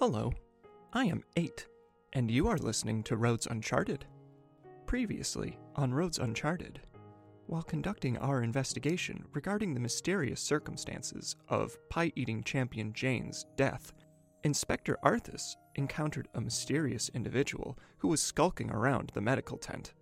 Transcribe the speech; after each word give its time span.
Hello, 0.00 0.32
I 0.92 1.06
am 1.06 1.24
8, 1.36 1.66
and 2.12 2.30
you 2.30 2.46
are 2.46 2.56
listening 2.56 3.02
to 3.02 3.16
Roads 3.16 3.48
Uncharted. 3.48 4.06
Previously 4.86 5.58
on 5.74 5.92
Roads 5.92 6.20
Uncharted, 6.20 6.80
while 7.46 7.64
conducting 7.64 8.16
our 8.18 8.44
investigation 8.44 9.24
regarding 9.32 9.74
the 9.74 9.80
mysterious 9.80 10.40
circumstances 10.40 11.34
of 11.48 11.76
pie 11.88 12.12
eating 12.14 12.44
champion 12.44 12.92
Jane's 12.92 13.46
death, 13.56 13.92
Inspector 14.44 14.96
Arthas 15.02 15.56
encountered 15.74 16.28
a 16.34 16.40
mysterious 16.40 17.10
individual 17.12 17.76
who 17.96 18.06
was 18.06 18.22
skulking 18.22 18.70
around 18.70 19.10
the 19.14 19.20
medical 19.20 19.58
tent. 19.58 19.94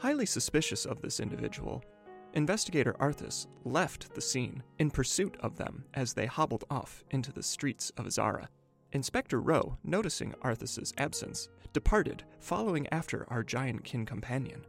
Highly 0.00 0.26
suspicious 0.26 0.84
of 0.84 1.00
this 1.00 1.18
individual, 1.18 1.82
Investigator 2.34 2.94
Arthas 3.00 3.46
left 3.64 4.14
the 4.14 4.20
scene 4.20 4.62
in 4.78 4.90
pursuit 4.90 5.38
of 5.40 5.56
them 5.56 5.86
as 5.94 6.12
they 6.12 6.26
hobbled 6.26 6.64
off 6.70 7.04
into 7.10 7.32
the 7.32 7.42
streets 7.42 7.88
of 7.96 8.06
Azara. 8.06 8.50
Inspector 8.92 9.40
Rowe, 9.40 9.78
noticing 9.84 10.34
Arthas's 10.42 10.92
absence, 10.98 11.48
departed, 11.72 12.24
following 12.40 12.86
after 12.88 13.24
our 13.30 13.42
giant 13.42 13.84
kin 13.84 14.04
companion. 14.04 14.64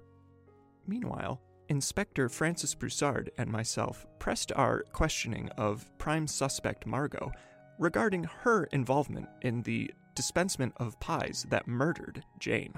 Meanwhile, 0.88 1.42
Inspector 1.70 2.30
Francis 2.30 2.76
Broussard 2.76 3.31
and 3.38 3.50
myself 3.50 4.06
pressed 4.20 4.52
our 4.54 4.84
questioning 4.92 5.50
of 5.58 5.90
prime 5.98 6.28
suspect 6.28 6.86
Margot 6.86 7.31
regarding 7.80 8.26
her 8.26 8.66
involvement 8.66 9.28
in 9.42 9.62
the 9.64 9.92
dispensement 10.14 10.74
of 10.78 11.00
pies 11.00 11.46
that 11.50 11.68
murdered 11.68 12.24
Jane. 12.40 12.74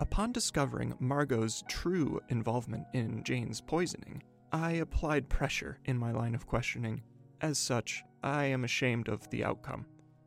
Upon 0.00 0.32
discovering 0.32 0.94
Margot's 0.98 1.62
true 1.68 2.20
involvement 2.28 2.86
in 2.94 3.22
Jane's 3.22 3.60
poisoning, 3.60 4.22
I 4.52 4.72
applied 4.72 5.28
pressure 5.28 5.78
in 5.84 5.98
my 5.98 6.12
line 6.12 6.34
of 6.34 6.46
questioning. 6.46 7.02
As 7.40 7.58
such, 7.58 8.02
I 8.22 8.44
am 8.44 8.64
ashamed 8.64 9.08
of 9.08 9.28
the 9.30 9.44
outcome. 9.44 9.86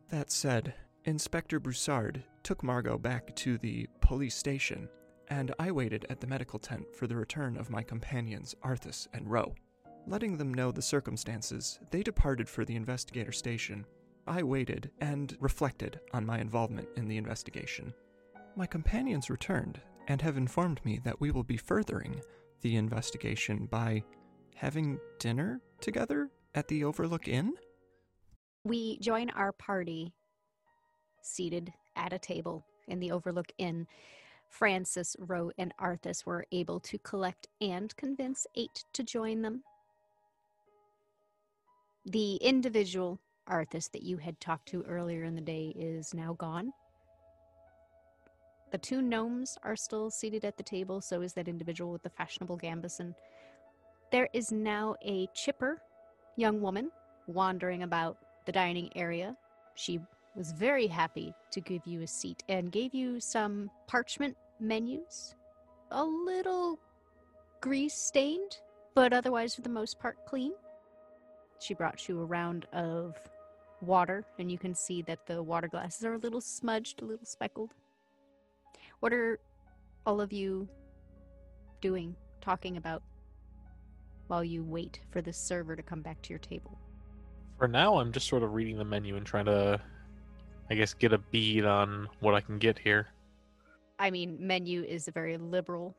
That 0.10 0.32
said, 0.32 0.74
Inspector 1.04 1.60
Broussard 1.60 2.24
took 2.44 2.64
Margot 2.64 2.98
back 2.98 3.36
to 3.38 3.58
the 3.58 3.88
police 4.00 4.36
station, 4.36 4.88
and 5.28 5.54
I 5.60 5.72
waited 5.72 6.06
at 6.10 6.22
the 6.22 6.28
medical 6.28 6.60
tent 6.60 6.86
for 6.96 7.08
the 7.08 7.16
return 7.16 7.58
of 7.58 7.70
my 7.70 7.84
companions 7.84 8.56
Arthas 8.64 9.08
and 9.14 9.30
Rowe. 9.30 9.54
Letting 10.06 10.38
them 10.38 10.54
know 10.54 10.72
the 10.72 10.82
circumstances, 10.82 11.80
they 11.92 12.04
departed 12.04 12.48
for 12.48 12.64
the 12.64 12.76
investigator 12.76 13.34
station. 13.34 13.86
I 14.26 14.44
waited 14.44 14.92
and 15.02 15.36
reflected 15.42 16.00
on 16.14 16.26
my 16.26 16.40
involvement 16.40 16.88
in 16.96 17.10
the 17.10 17.18
investigation. 17.18 17.94
My 18.56 18.66
companions 18.66 19.30
returned 19.30 19.82
and 20.08 20.22
have 20.22 20.38
informed 20.38 20.80
me 20.86 21.02
that 21.04 21.20
we 21.20 21.32
will 21.32 21.44
be 21.44 21.58
furthering 21.58 22.22
the 22.62 22.78
investigation 22.78 23.66
by 23.66 24.04
having 24.56 25.00
dinner 25.20 25.62
together 25.82 26.30
at 26.56 26.70
the 26.70 26.86
Overlook 26.86 27.28
Inn? 27.28 27.54
We 28.68 28.98
join 29.00 29.30
our 29.30 29.54
party 29.54 30.12
seated 31.22 31.72
at 31.96 32.12
a 32.12 32.20
table 32.20 32.66
in 32.90 33.00
the 33.00 33.14
Overlook 33.14 33.48
Inn. 33.58 33.88
Francis, 34.50 35.16
Rowe, 35.20 35.52
and 35.58 35.74
Arthas 35.80 36.26
were 36.26 36.46
able 36.52 36.82
to 36.82 36.98
collect 36.98 37.48
and 37.62 37.96
convince 37.96 38.46
eight 38.56 38.84
to 38.92 39.04
join 39.04 39.42
them. 39.42 39.64
The 42.08 42.36
individual 42.36 43.22
Arthas 43.50 43.90
that 43.92 44.04
you 44.04 44.18
had 44.18 44.38
talked 44.42 44.68
to 44.70 44.84
earlier 44.84 45.24
in 45.24 45.36
the 45.36 45.42
day 45.42 45.74
is 45.78 46.14
now 46.14 46.34
gone. 46.34 46.74
The 48.74 48.80
two 48.80 49.02
gnomes 49.02 49.58
are 49.64 49.78
still 49.78 50.12
seated 50.12 50.44
at 50.44 50.58
the 50.58 50.64
table, 50.64 51.00
so 51.00 51.22
is 51.22 51.32
that 51.36 51.48
individual 51.48 51.94
with 51.94 52.04
the 52.04 52.10
fashionable 52.10 52.58
gambeson. 52.58 53.16
There 54.12 54.28
is 54.34 54.52
now 54.52 54.96
a 55.06 55.28
chipper 55.34 55.82
young 56.36 56.60
woman 56.60 56.92
wandering 57.28 57.84
about 57.84 58.18
the 58.48 58.52
dining 58.52 58.90
area. 58.96 59.36
She 59.76 60.00
was 60.36 60.52
very 60.54 60.88
happy 60.88 61.34
to 61.52 61.62
give 61.62 61.86
you 61.86 62.02
a 62.02 62.08
seat 62.08 62.44
and 62.50 62.72
gave 62.72 62.96
you 62.96 63.20
some 63.20 63.70
parchment 63.88 64.36
menus. 64.60 65.36
A 65.92 66.04
little 66.04 66.80
grease 67.62 67.94
stained, 67.94 68.58
but 68.96 69.14
otherwise, 69.14 69.54
for 69.54 69.62
the 69.62 69.70
most 69.70 70.00
part, 70.00 70.18
clean. 70.26 70.54
She 71.60 71.74
brought 71.74 72.08
you 72.08 72.22
a 72.22 72.26
round 72.26 72.66
of 72.72 73.16
water, 73.82 74.24
and 74.40 74.52
you 74.52 74.58
can 74.58 74.74
see 74.74 75.02
that 75.04 75.28
the 75.28 75.44
water 75.44 75.68
glasses 75.68 76.06
are 76.06 76.14
a 76.14 76.20
little 76.20 76.42
smudged, 76.42 77.02
a 77.02 77.06
little 77.06 77.26
speckled. 77.26 77.74
What 79.02 79.14
are 79.14 79.40
all 80.06 80.22
of 80.22 80.32
you 80.32 80.70
doing, 81.82 82.16
talking 82.42 82.78
about, 82.78 83.04
while 84.28 84.44
you 84.44 84.64
wait 84.64 85.02
for 85.12 85.22
the 85.22 85.34
server 85.34 85.76
to 85.76 85.84
come 85.84 86.02
back 86.02 86.22
to 86.24 86.30
your 86.30 86.40
table? 86.40 86.80
For 87.58 87.68
now, 87.68 87.98
I'm 87.98 88.12
just 88.12 88.28
sort 88.28 88.44
of 88.44 88.54
reading 88.54 88.78
the 88.78 88.86
menu 88.86 89.16
and 89.16 89.26
trying 89.26 89.46
to, 89.46 89.82
I 90.70 90.76
guess, 90.76 90.94
get 90.94 91.14
a 91.14 91.18
bead 91.18 91.66
on 91.66 92.08
what 92.20 92.36
I 92.36 92.42
can 92.42 92.60
get 92.60 92.78
here. 92.78 93.08
I 94.00 94.12
mean, 94.12 94.38
menu 94.40 94.84
is 94.84 95.08
a 95.08 95.12
very 95.12 95.38
liberal 95.38 95.96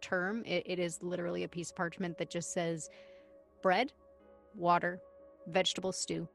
term. 0.00 0.44
It, 0.46 0.62
it 0.66 0.78
is 0.78 1.02
literally 1.02 1.42
a 1.42 1.48
piece 1.48 1.70
of 1.70 1.76
parchment 1.76 2.16
that 2.18 2.30
just 2.30 2.52
says 2.52 2.88
bread, 3.60 3.92
water, 4.54 5.00
vegetable 5.48 5.92
stew, 5.92 6.28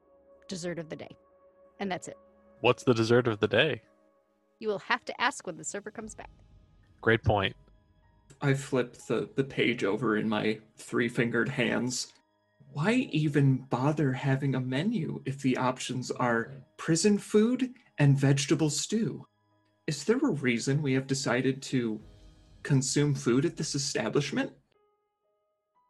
dessert 0.48 0.78
of 0.78 0.90
the 0.90 0.96
day. 0.96 1.16
And 1.80 1.90
that's 1.90 2.08
it. 2.08 2.18
What's 2.60 2.84
the 2.84 2.94
dessert 2.94 3.28
of 3.28 3.40
the 3.40 3.48
day? 3.48 3.82
You 4.60 4.68
will 4.68 4.80
have 4.80 5.06
to 5.06 5.22
ask 5.22 5.48
when 5.48 5.58
the 5.58 5.64
server 5.64 5.92
comes 5.92 6.16
back. 6.16 6.30
Great 7.02 7.24
point. 7.24 7.56
I 8.42 8.54
flip 8.54 8.98
the, 9.08 9.30
the 9.36 9.44
page 9.44 9.84
over 9.84 10.18
in 10.18 10.28
my 10.28 10.60
three 10.78 11.08
fingered 11.08 11.48
hands. 11.48 12.14
Why 12.76 13.08
even 13.14 13.60
bother 13.70 14.12
having 14.12 14.54
a 14.54 14.60
menu 14.60 15.22
if 15.24 15.42
the 15.42 15.56
options 15.56 16.12
are 16.12 16.52
prison 16.76 17.18
food 17.18 17.74
and 18.00 18.20
vegetable 18.20 18.70
stew? 18.70 19.26
Is 19.88 20.04
there 20.04 20.18
a 20.18 20.32
reason 20.32 20.82
we 20.82 20.92
have 20.92 21.08
decided 21.08 21.62
to 21.62 22.02
consume 22.64 23.16
food 23.16 23.46
at 23.46 23.56
this 23.56 23.76
establishment? 23.76 24.52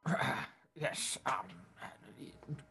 yes. 0.75 1.17
Um, 1.25 1.47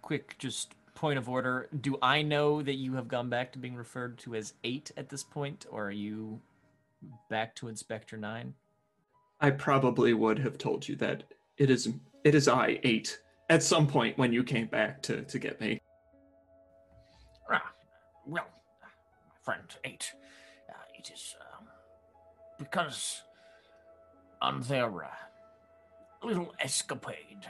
quick, 0.01 0.37
just 0.39 0.77
point 0.95 1.19
of 1.19 1.29
order. 1.29 1.69
Do 1.81 1.99
I 2.01 2.23
know 2.23 2.63
that 2.63 2.75
you 2.75 2.95
have 2.95 3.09
gone 3.09 3.29
back 3.29 3.51
to 3.55 3.59
being 3.59 3.75
referred 3.75 4.19
to 4.19 4.37
as 4.37 4.53
eight 4.63 4.93
at 4.97 5.09
this 5.09 5.25
point, 5.25 5.67
or 5.69 5.87
are 5.87 5.91
you 5.91 6.41
back 7.29 7.57
to 7.57 7.67
Inspector 7.67 8.17
Nine? 8.17 8.55
I 9.41 9.51
probably 9.51 10.15
would 10.15 10.39
have 10.39 10.57
told 10.57 10.87
you 10.87 10.95
that 10.97 11.25
it 11.57 11.69
is 11.69 11.89
it 12.23 12.37
is 12.37 12.47
I 12.47 12.79
eight 12.85 13.19
at 13.49 13.63
some 13.63 13.87
point 13.87 14.17
when 14.19 14.33
you 14.33 14.43
came 14.43 14.67
back 14.67 15.03
to 15.03 15.23
to 15.23 15.39
get 15.39 15.61
me. 15.61 15.81
Ah, 17.51 17.73
well, 18.27 18.47
my 18.81 18.89
friend 19.43 19.77
eight, 19.85 20.13
uh, 20.69 20.99
it 20.99 21.11
is 21.13 21.37
um, 21.41 21.67
because 22.59 23.23
on 24.41 24.61
their 24.63 25.05
uh, 25.05 25.09
little 26.23 26.55
escapade, 26.61 27.47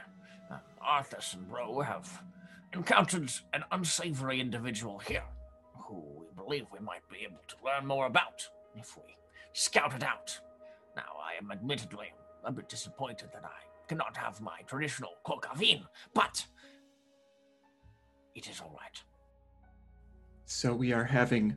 uh, 0.50 0.58
Arthas 0.84 1.34
and 1.34 1.50
Rowe 1.50 1.80
have 1.80 2.22
encountered 2.72 3.30
an 3.52 3.64
unsavory 3.70 4.40
individual 4.40 4.98
here 4.98 5.22
who 5.76 6.02
we 6.18 6.26
believe 6.36 6.66
we 6.72 6.80
might 6.80 7.08
be 7.10 7.18
able 7.24 7.40
to 7.46 7.56
learn 7.64 7.86
more 7.86 8.06
about 8.06 8.48
if 8.76 8.96
we 8.96 9.14
scout 9.52 9.94
it 9.94 10.02
out. 10.02 10.38
Now, 10.96 11.02
I 11.24 11.36
am 11.40 11.50
admittedly 11.52 12.12
a 12.44 12.52
bit 12.52 12.68
disappointed 12.68 13.30
that 13.32 13.44
I 13.44 13.73
cannot 13.88 14.16
have 14.16 14.40
my 14.40 14.60
traditional 14.66 15.12
kokavin, 15.26 15.82
but 16.14 16.44
it 18.34 18.48
is 18.48 18.60
all 18.60 18.76
right. 18.80 19.02
So 20.46 20.74
we 20.74 20.92
are 20.92 21.04
having 21.04 21.56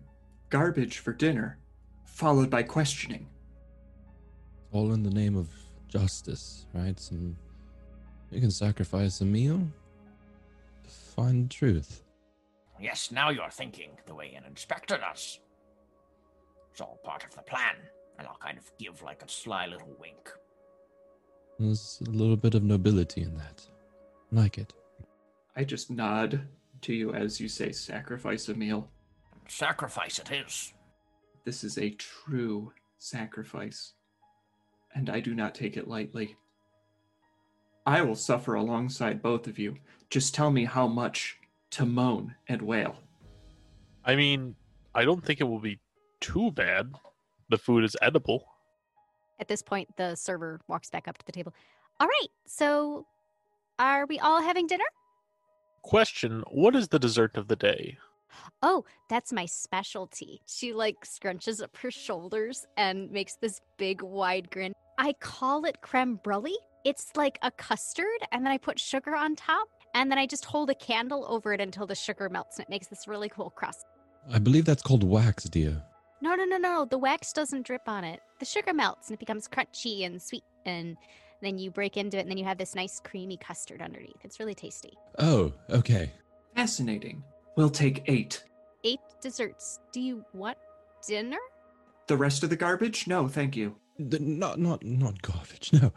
garbage 0.49 0.99
for 0.99 1.13
dinner, 1.13 1.59
followed 2.05 2.49
by 2.49 2.63
questioning. 2.63 3.27
All 4.71 4.93
in 4.93 5.03
the 5.03 5.09
name 5.09 5.35
of 5.35 5.49
justice, 5.87 6.65
right? 6.73 6.99
Some 6.99 7.35
you 8.31 8.41
can 8.41 8.51
sacrifice 8.51 9.21
a 9.21 9.25
meal 9.25 9.65
to 10.83 10.89
find 10.89 11.49
truth. 11.49 12.03
Yes, 12.79 13.11
now 13.11 13.29
you're 13.29 13.49
thinking 13.49 13.91
the 14.05 14.13
way 14.13 14.33
an 14.35 14.43
inspector 14.45 14.97
does. 14.97 15.39
It's 16.71 16.81
all 16.81 16.99
part 17.03 17.23
of 17.23 17.33
the 17.35 17.41
plan, 17.41 17.75
and 18.19 18.27
I'll 18.27 18.37
kind 18.37 18.57
of 18.57 18.69
give 18.77 19.01
like 19.01 19.23
a 19.23 19.29
sly 19.29 19.65
little 19.65 19.95
wink. 19.99 20.29
There's 21.59 22.01
a 22.05 22.09
little 22.09 22.37
bit 22.37 22.55
of 22.55 22.63
nobility 22.63 23.23
in 23.23 23.35
that. 23.37 23.65
Like 24.31 24.57
it. 24.57 24.73
I 25.55 25.63
just 25.63 25.89
nod 25.89 26.41
to 26.81 26.93
you 26.93 27.13
as 27.13 27.39
you 27.39 27.47
say 27.47 27.71
sacrifice 27.71 28.49
a 28.49 28.53
meal. 28.53 28.89
Sacrifice 29.47 30.19
it 30.19 30.31
is. 30.31 30.73
This 31.45 31.63
is 31.63 31.77
a 31.77 31.91
true 31.91 32.73
sacrifice, 32.97 33.93
and 34.93 35.09
I 35.09 35.19
do 35.19 35.33
not 35.33 35.55
take 35.55 35.77
it 35.77 35.87
lightly. 35.87 36.35
I 37.85 38.01
will 38.01 38.15
suffer 38.15 38.55
alongside 38.55 39.21
both 39.21 39.47
of 39.47 39.57
you. 39.57 39.77
Just 40.09 40.35
tell 40.35 40.51
me 40.51 40.65
how 40.65 40.87
much 40.87 41.37
to 41.71 41.85
moan 41.85 42.35
and 42.47 42.61
wail. 42.61 42.97
I 44.03 44.15
mean, 44.15 44.55
I 44.93 45.05
don't 45.05 45.23
think 45.23 45.39
it 45.39 45.45
will 45.45 45.59
be 45.59 45.79
too 46.19 46.51
bad. 46.51 46.93
The 47.49 47.57
food 47.57 47.83
is 47.83 47.95
edible. 48.01 48.45
At 49.39 49.47
this 49.47 49.61
point, 49.61 49.95
the 49.97 50.15
server 50.15 50.59
walks 50.67 50.89
back 50.89 51.07
up 51.07 51.17
to 51.17 51.25
the 51.25 51.31
table. 51.31 51.53
All 51.99 52.07
right, 52.07 52.29
so 52.45 53.05
are 53.79 54.05
we 54.05 54.19
all 54.19 54.41
having 54.41 54.67
dinner? 54.67 54.85
Question 55.83 56.43
What 56.51 56.75
is 56.75 56.87
the 56.87 56.99
dessert 56.99 57.37
of 57.37 57.47
the 57.47 57.55
day? 57.55 57.97
Oh, 58.61 58.85
that's 59.09 59.31
my 59.31 59.45
specialty. 59.45 60.41
She 60.45 60.73
like 60.73 60.97
scrunches 61.05 61.61
up 61.61 61.75
her 61.77 61.91
shoulders 61.91 62.65
and 62.75 63.11
makes 63.11 63.35
this 63.35 63.61
big 63.77 64.01
wide 64.01 64.49
grin. 64.51 64.73
I 64.97 65.13
call 65.13 65.65
it 65.65 65.81
creme 65.81 66.19
brulee. 66.23 66.57
It's 66.83 67.11
like 67.15 67.37
a 67.41 67.51
custard, 67.51 68.19
and 68.31 68.45
then 68.45 68.51
I 68.51 68.57
put 68.57 68.79
sugar 68.79 69.15
on 69.15 69.35
top, 69.35 69.67
and 69.93 70.09
then 70.09 70.17
I 70.17 70.25
just 70.25 70.45
hold 70.45 70.69
a 70.69 70.75
candle 70.75 71.25
over 71.27 71.53
it 71.53 71.61
until 71.61 71.85
the 71.85 71.95
sugar 71.95 72.29
melts, 72.29 72.57
and 72.57 72.63
it 72.63 72.69
makes 72.69 72.87
this 72.87 73.07
really 73.07 73.29
cool 73.29 73.49
crust. 73.49 73.85
I 74.31 74.39
believe 74.39 74.65
that's 74.65 74.81
called 74.81 75.03
wax, 75.03 75.43
dear. 75.45 75.83
No, 76.21 76.35
no, 76.35 76.45
no, 76.45 76.57
no. 76.57 76.85
The 76.85 76.97
wax 76.97 77.31
doesn't 77.33 77.65
drip 77.65 77.87
on 77.87 78.03
it. 78.03 78.21
The 78.39 78.45
sugar 78.45 78.73
melts 78.73 79.09
and 79.09 79.15
it 79.15 79.19
becomes 79.19 79.47
crunchy 79.47 80.05
and 80.05 80.21
sweet, 80.21 80.43
and 80.65 80.97
then 81.41 81.57
you 81.59 81.69
break 81.69 81.97
into 81.97 82.17
it, 82.17 82.21
and 82.21 82.29
then 82.31 82.37
you 82.37 82.45
have 82.45 82.57
this 82.57 82.73
nice 82.75 82.99
creamy 82.99 83.37
custard 83.37 83.81
underneath. 83.81 84.17
It's 84.23 84.39
really 84.39 84.55
tasty. 84.55 84.93
Oh, 85.19 85.51
okay. 85.69 86.11
Fascinating. 86.55 87.23
We'll 87.55 87.69
take 87.69 88.03
eight. 88.07 88.43
Eight 88.83 88.99
desserts. 89.21 89.79
Do 89.91 90.01
you 90.01 90.25
want 90.33 90.57
dinner? 91.07 91.37
The 92.07 92.17
rest 92.17 92.43
of 92.43 92.49
the 92.49 92.55
garbage? 92.55 93.07
No, 93.07 93.27
thank 93.27 93.55
you. 93.55 93.75
The, 93.99 94.19
not, 94.19 94.59
not, 94.59 94.83
not 94.83 95.21
garbage. 95.21 95.71
No. 95.81 95.91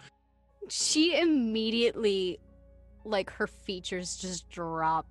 She 0.69 1.19
immediately, 1.19 2.39
like, 3.05 3.29
her 3.31 3.47
features 3.49 4.17
just 4.17 4.49
drop. 4.51 5.07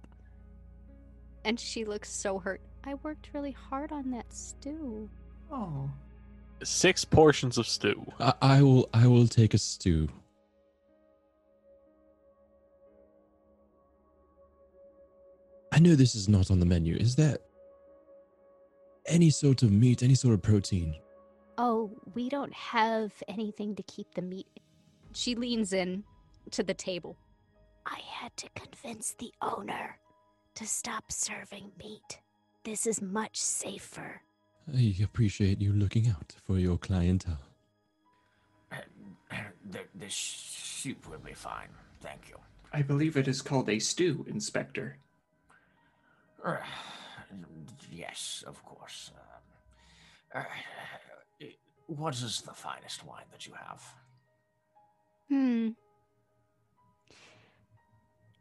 And 1.44 1.59
she 1.59 1.83
looks 1.83 2.09
so 2.09 2.39
hurt. 2.39 2.62
I 2.83 2.95
worked 2.95 3.29
really 3.33 3.51
hard 3.51 3.91
on 3.91 4.11
that 4.11 4.31
stew. 4.33 5.09
Oh. 5.51 5.89
Six 6.63 7.05
portions 7.05 7.57
of 7.57 7.67
stew. 7.67 8.05
I, 8.19 8.33
I 8.41 8.61
will. 8.61 8.89
I 8.93 9.07
will 9.07 9.27
take 9.27 9.53
a 9.53 9.57
stew. 9.57 10.09
I 15.71 15.79
know 15.79 15.95
this 15.95 16.15
is 16.15 16.27
not 16.27 16.51
on 16.51 16.59
the 16.59 16.65
menu. 16.65 16.95
Is 16.95 17.15
there 17.15 17.37
any 19.05 19.29
sort 19.29 19.63
of 19.63 19.71
meat, 19.71 20.03
any 20.03 20.15
sort 20.15 20.33
of 20.33 20.41
protein? 20.41 20.95
Oh, 21.57 21.91
we 22.13 22.29
don't 22.29 22.53
have 22.53 23.11
anything 23.27 23.75
to 23.75 23.83
keep 23.83 24.13
the 24.13 24.21
meat. 24.21 24.47
She 25.13 25.35
leans 25.35 25.73
in 25.73 26.03
to 26.51 26.63
the 26.63 26.73
table. 26.73 27.17
I 27.85 27.99
had 28.05 28.35
to 28.37 28.49
convince 28.55 29.13
the 29.13 29.31
owner 29.41 29.99
to 30.55 30.65
stop 30.65 31.11
serving 31.11 31.71
meat. 31.77 32.19
This 32.63 32.85
is 32.85 33.01
much 33.01 33.38
safer. 33.38 34.21
I 34.73 34.95
appreciate 35.03 35.61
you 35.61 35.73
looking 35.73 36.07
out 36.09 36.35
for 36.45 36.59
your 36.59 36.77
clientele. 36.77 37.39
The, 39.69 39.81
the 39.95 40.09
soup 40.09 41.07
will 41.09 41.19
be 41.19 41.33
fine. 41.33 41.69
Thank 42.01 42.29
you. 42.29 42.38
I 42.73 42.81
believe 42.81 43.17
it 43.17 43.27
is 43.27 43.41
called 43.41 43.69
a 43.69 43.79
stew, 43.79 44.25
Inspector. 44.27 44.97
Uh, 46.44 46.57
yes, 47.91 48.44
of 48.47 48.63
course. 48.63 49.12
Um, 50.33 50.41
uh, 50.41 51.45
what 51.88 52.15
is 52.15 52.41
the 52.41 52.53
finest 52.53 53.05
wine 53.05 53.25
that 53.31 53.45
you 53.45 53.53
have? 53.53 53.83
Hmm. 55.29 55.69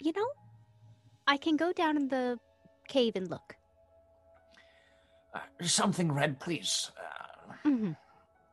You 0.01 0.13
know, 0.13 0.29
I 1.27 1.37
can 1.37 1.57
go 1.57 1.73
down 1.73 1.97
in 1.97 2.09
the 2.09 2.39
cave 2.89 3.17
and 3.17 3.29
look. 3.29 3.58
Uh, 5.35 5.41
something 5.63 6.11
red, 6.11 6.41
please. 6.41 6.91
Uh, 6.99 7.53
hmm 7.65 7.93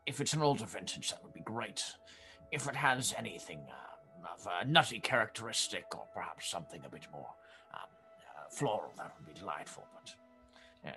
if 0.06 0.22
it's 0.22 0.34
an 0.34 0.42
older 0.42 0.66
vintage, 0.66 1.10
that 1.10 1.24
would 1.24 1.34
be 1.34 1.42
great. 1.42 1.84
If 2.52 2.68
it 2.68 2.76
has 2.76 3.14
anything 3.18 3.60
uh, 3.70 4.34
of 4.34 4.48
a 4.62 4.66
nutty 4.68 5.00
characteristic, 5.00 5.86
or 5.96 6.06
perhaps 6.14 6.50
something 6.50 6.82
a 6.86 6.90
bit 6.90 7.08
more 7.12 7.28
um, 7.74 7.80
uh, 8.38 8.50
floral, 8.50 8.94
that 8.98 9.14
would 9.18 9.34
be 9.34 9.40
delightful. 9.40 9.86
But 9.94 10.90
uh, 10.90 10.94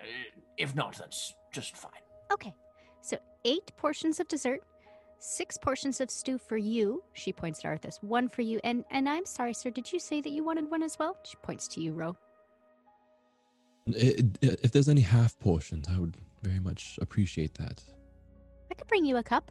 if 0.56 0.74
not, 0.74 0.96
that's 0.98 1.34
just 1.52 1.76
fine. 1.76 2.02
Okay, 2.30 2.54
so 3.00 3.16
eight 3.44 3.74
portions 3.76 4.20
of 4.20 4.28
dessert, 4.28 4.60
six 5.18 5.56
portions 5.56 6.00
of 6.00 6.10
stew 6.10 6.36
for 6.38 6.58
you. 6.58 7.02
She 7.14 7.32
points 7.32 7.60
to 7.62 7.68
Arthas. 7.68 8.02
One 8.02 8.28
for 8.28 8.42
you, 8.42 8.60
and 8.62 8.84
and 8.90 9.08
I'm 9.08 9.24
sorry, 9.24 9.54
sir. 9.54 9.70
Did 9.70 9.90
you 9.90 9.98
say 9.98 10.20
that 10.20 10.30
you 10.30 10.44
wanted 10.44 10.70
one 10.70 10.82
as 10.82 10.98
well? 10.98 11.16
She 11.24 11.36
points 11.42 11.66
to 11.68 11.80
you, 11.80 11.92
Ro. 11.92 12.16
I- 13.96 14.46
I- 14.46 14.56
If 14.62 14.72
there's 14.72 14.88
any 14.88 15.00
half 15.02 15.38
portions, 15.38 15.88
I 15.88 15.98
would 15.98 16.16
very 16.42 16.60
much 16.60 16.98
appreciate 17.00 17.54
that. 17.54 17.82
I 18.70 18.74
could 18.74 18.86
bring 18.88 19.04
you 19.04 19.16
a 19.16 19.22
cup, 19.22 19.50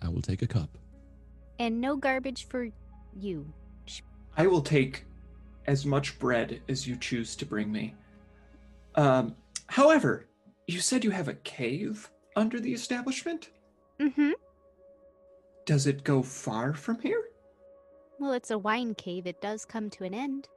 I 0.00 0.08
will 0.08 0.22
take 0.22 0.42
a 0.42 0.46
cup. 0.46 0.78
and 1.58 1.80
no 1.80 1.96
garbage 1.96 2.48
for 2.48 2.68
you. 3.16 3.52
I 4.36 4.46
will 4.48 4.60
take 4.62 5.04
as 5.66 5.86
much 5.86 6.18
bread 6.18 6.60
as 6.68 6.86
you 6.86 6.96
choose 6.96 7.36
to 7.36 7.46
bring 7.46 7.70
me. 7.70 7.94
Um, 8.96 9.36
however, 9.68 10.26
you 10.66 10.80
said 10.80 11.04
you 11.04 11.10
have 11.12 11.28
a 11.28 11.34
cave 11.34 12.10
under 12.36 12.58
the 12.60 12.72
establishment? 12.72 13.50
Mm-hmm. 14.00 14.32
Does 15.64 15.86
it 15.86 16.02
go 16.04 16.22
far 16.22 16.74
from 16.74 17.00
here? 17.00 17.22
Well, 18.18 18.32
it's 18.32 18.50
a 18.50 18.58
wine 18.58 18.94
cave. 18.94 19.26
It 19.26 19.40
does 19.40 19.64
come 19.64 19.88
to 19.90 20.04
an 20.04 20.14
end. 20.14 20.48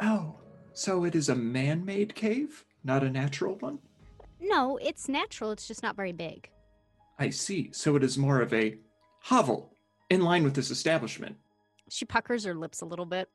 Oh, 0.00 0.36
so 0.76 1.04
it 1.04 1.14
is 1.14 1.30
a 1.30 1.34
man 1.34 1.86
made 1.86 2.14
cave, 2.14 2.62
not 2.84 3.02
a 3.02 3.08
natural 3.08 3.54
one? 3.56 3.78
No, 4.38 4.76
it's 4.76 5.08
natural. 5.08 5.50
It's 5.50 5.66
just 5.66 5.82
not 5.82 5.96
very 5.96 6.12
big. 6.12 6.50
I 7.18 7.30
see. 7.30 7.70
So 7.72 7.96
it 7.96 8.04
is 8.04 8.18
more 8.18 8.42
of 8.42 8.52
a 8.52 8.76
hovel 9.22 9.72
in 10.10 10.20
line 10.20 10.44
with 10.44 10.54
this 10.54 10.70
establishment. 10.70 11.36
She 11.88 12.04
puckers 12.04 12.44
her 12.44 12.54
lips 12.54 12.82
a 12.82 12.84
little 12.84 13.06
bit. 13.06 13.30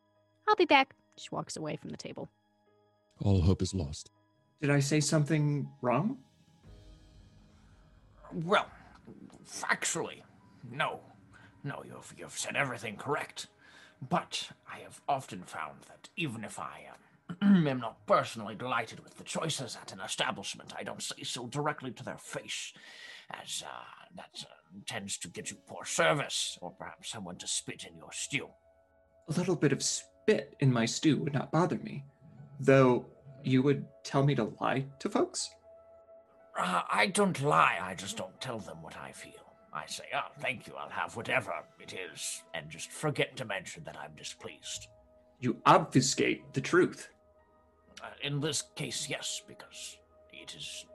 I'll 0.48 0.56
be 0.56 0.66
back. 0.66 0.94
She 1.18 1.30
walks 1.32 1.58
away 1.58 1.78
from 1.78 1.90
the 1.90 1.98
table. 1.98 2.30
All 3.24 3.42
hope 3.42 3.64
is 3.64 3.74
lost. 3.74 4.12
Did 4.62 4.70
I 4.70 4.80
say 4.80 5.00
something 5.00 5.68
wrong? 5.82 6.20
Well, 8.32 8.68
factually, 9.50 10.22
no. 10.72 11.00
No, 11.63 11.84
you've, 11.84 12.13
you've 12.18 12.38
said 12.38 12.56
everything 12.56 12.98
correct. 12.98 13.48
But 14.08 14.50
I 14.72 14.80
have 14.80 15.01
often 15.10 15.42
found 15.42 15.82
that 15.88 16.10
even 16.15 16.44
if 16.44 16.60
I 16.60 16.86
um, 16.92 16.98
am 17.42 17.80
not 17.80 18.06
personally 18.06 18.56
delighted 18.56 19.00
with 19.02 19.18
the 19.18 19.24
choices 19.24 19.78
at 19.82 19.94
an 19.94 20.00
establishment, 20.02 20.74
I 20.78 20.84
don't 20.84 21.02
say 21.02 21.24
so 21.24 21.48
directly 21.48 21.92
to 21.92 22.04
their 22.04 22.18
face, 22.18 22.74
as 23.42 23.64
uh, 23.66 24.16
that 24.16 24.44
uh, 24.44 24.54
tends 24.86 25.18
to 25.20 25.28
get 25.28 25.52
you 25.52 25.58
poor 25.68 25.86
service, 25.86 26.58
or 26.62 26.72
perhaps 26.72 27.12
someone 27.12 27.38
to 27.38 27.48
spit 27.48 27.86
in 27.90 27.98
your 27.98 28.12
stew. 28.12 28.48
A 29.30 29.34
little 29.34 29.56
bit 29.56 29.72
of 29.72 29.84
spit 29.84 30.56
in 30.60 30.72
my 30.72 30.86
stew 30.86 31.18
would 31.18 31.34
not 31.34 31.52
bother 31.52 31.78
me. 31.78 32.04
Though 32.60 33.06
you 33.44 33.62
would 33.64 33.86
tell 34.04 34.24
me 34.24 34.36
to 34.36 34.52
lie 34.60 34.86
to 35.00 35.10
folks? 35.10 35.50
Uh, 36.58 36.82
I 36.92 37.08
don't 37.08 37.42
lie, 37.42 37.80
I 37.82 37.96
just 37.96 38.18
don't 38.18 38.40
tell 38.42 38.60
them 38.60 38.82
what 38.82 38.98
I 38.98 39.12
feel. 39.12 39.32
I 39.74 39.86
say, 39.86 40.04
oh, 40.14 40.32
thank 40.40 40.68
you, 40.68 40.74
I'll 40.78 40.90
have 40.90 41.16
whatever 41.16 41.54
it 41.80 41.94
is, 41.94 42.44
and 42.54 42.70
just 42.70 42.92
forget 42.92 43.38
to 43.38 43.46
mention 43.46 43.84
that 43.86 43.98
I'm 43.98 44.12
displeased. 44.18 44.88
You 45.40 45.58
obfuscate 45.66 46.54
the 46.54 46.62
truth. 46.62 47.10
Uh, 48.01 48.08
in 48.24 48.39
this 48.39 48.63
case, 48.75 49.08
yes, 49.10 49.41
because 49.48 49.98
it 50.34 50.55
is. 50.55 50.86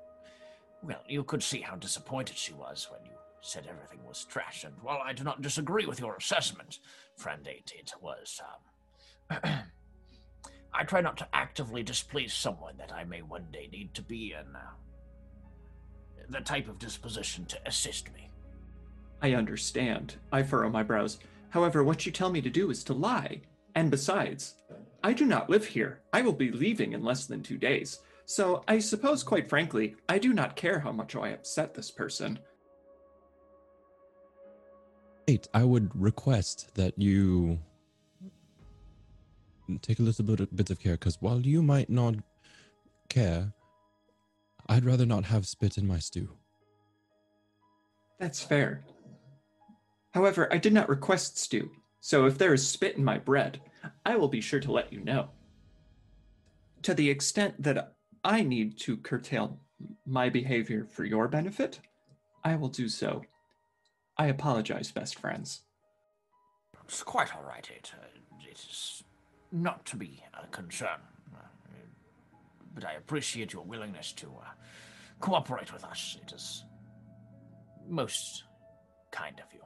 Well, 0.82 1.02
you 1.08 1.24
could 1.24 1.42
see 1.42 1.60
how 1.60 1.76
disappointed 1.76 2.36
she 2.36 2.52
was 2.52 2.88
when 2.90 3.04
you 3.04 3.16
said 3.40 3.66
everything 3.68 4.04
was 4.06 4.24
trash, 4.24 4.64
and 4.64 4.74
while 4.82 5.00
I 5.04 5.12
do 5.12 5.22
not 5.22 5.42
disagree 5.42 5.86
with 5.86 6.00
your 6.00 6.16
assessment, 6.16 6.80
friend 7.16 7.46
eight, 7.48 7.72
it 7.76 7.92
was. 8.00 8.40
Um, 9.30 9.38
I 10.74 10.84
try 10.84 11.00
not 11.00 11.16
to 11.18 11.28
actively 11.32 11.82
displease 11.82 12.34
someone 12.34 12.76
that 12.78 12.92
I 12.92 13.04
may 13.04 13.22
one 13.22 13.46
day 13.52 13.68
need 13.72 13.94
to 13.94 14.02
be 14.02 14.34
in 14.38 14.54
uh, 14.54 14.60
the 16.28 16.40
type 16.40 16.68
of 16.68 16.78
disposition 16.78 17.46
to 17.46 17.58
assist 17.66 18.12
me. 18.12 18.30
I 19.22 19.32
understand. 19.32 20.16
I 20.32 20.42
furrow 20.42 20.68
my 20.68 20.82
brows. 20.82 21.18
However, 21.50 21.82
what 21.82 22.04
you 22.04 22.12
tell 22.12 22.30
me 22.30 22.42
to 22.42 22.50
do 22.50 22.70
is 22.70 22.84
to 22.84 22.92
lie. 22.92 23.40
And 23.74 23.90
besides, 23.90 24.54
I 25.06 25.12
do 25.12 25.24
not 25.24 25.48
live 25.48 25.64
here. 25.64 26.00
I 26.12 26.20
will 26.22 26.32
be 26.32 26.50
leaving 26.50 26.92
in 26.92 27.04
less 27.04 27.26
than 27.26 27.40
two 27.40 27.58
days. 27.58 28.00
So 28.24 28.64
I 28.66 28.80
suppose, 28.80 29.22
quite 29.22 29.48
frankly, 29.48 29.94
I 30.08 30.18
do 30.18 30.32
not 30.32 30.56
care 30.56 30.80
how 30.80 30.90
much 30.90 31.14
I 31.14 31.28
upset 31.28 31.74
this 31.74 31.92
person. 31.92 32.40
Eight, 35.28 35.46
I 35.54 35.62
would 35.62 35.92
request 35.94 36.74
that 36.74 36.98
you 36.98 37.60
take 39.80 40.00
a 40.00 40.02
little 40.02 40.24
bit 40.24 40.40
of, 40.40 40.56
bit 40.56 40.70
of 40.70 40.80
care, 40.80 40.94
because 40.94 41.22
while 41.22 41.38
you 41.38 41.62
might 41.62 41.88
not 41.88 42.16
care, 43.08 43.52
I'd 44.68 44.84
rather 44.84 45.06
not 45.06 45.26
have 45.26 45.46
spit 45.46 45.78
in 45.78 45.86
my 45.86 46.00
stew. 46.00 46.30
That's 48.18 48.42
fair. 48.42 48.84
However, 50.14 50.52
I 50.52 50.58
did 50.58 50.72
not 50.72 50.88
request 50.88 51.38
stew, 51.38 51.70
so 52.06 52.24
if 52.24 52.38
there 52.38 52.54
is 52.54 52.64
spit 52.64 52.96
in 52.96 53.02
my 53.02 53.18
bread, 53.18 53.58
I 54.04 54.14
will 54.14 54.28
be 54.28 54.40
sure 54.40 54.60
to 54.60 54.70
let 54.70 54.92
you 54.92 55.00
know. 55.00 55.30
To 56.82 56.94
the 56.94 57.10
extent 57.10 57.60
that 57.60 57.96
I 58.22 58.44
need 58.44 58.78
to 58.82 58.96
curtail 58.96 59.58
my 60.06 60.28
behavior 60.28 60.86
for 60.88 61.04
your 61.04 61.26
benefit, 61.26 61.80
I 62.44 62.54
will 62.54 62.68
do 62.68 62.88
so. 62.88 63.22
I 64.16 64.26
apologize, 64.26 64.92
best 64.92 65.18
friends. 65.18 65.62
It's 66.84 67.02
quite 67.02 67.34
all 67.34 67.42
right. 67.42 67.68
It, 67.76 67.90
uh, 67.92 68.06
it 68.48 68.64
is 68.70 69.02
not 69.50 69.84
to 69.86 69.96
be 69.96 70.22
a 70.40 70.46
concern. 70.46 71.00
Uh, 71.34 71.40
but 72.72 72.84
I 72.84 72.92
appreciate 72.92 73.52
your 73.52 73.64
willingness 73.64 74.12
to 74.12 74.26
uh, 74.28 74.50
cooperate 75.18 75.72
with 75.72 75.82
us. 75.82 76.18
It 76.22 76.32
is 76.32 76.64
most 77.88 78.44
kind 79.10 79.40
of 79.40 79.52
you. 79.52 79.65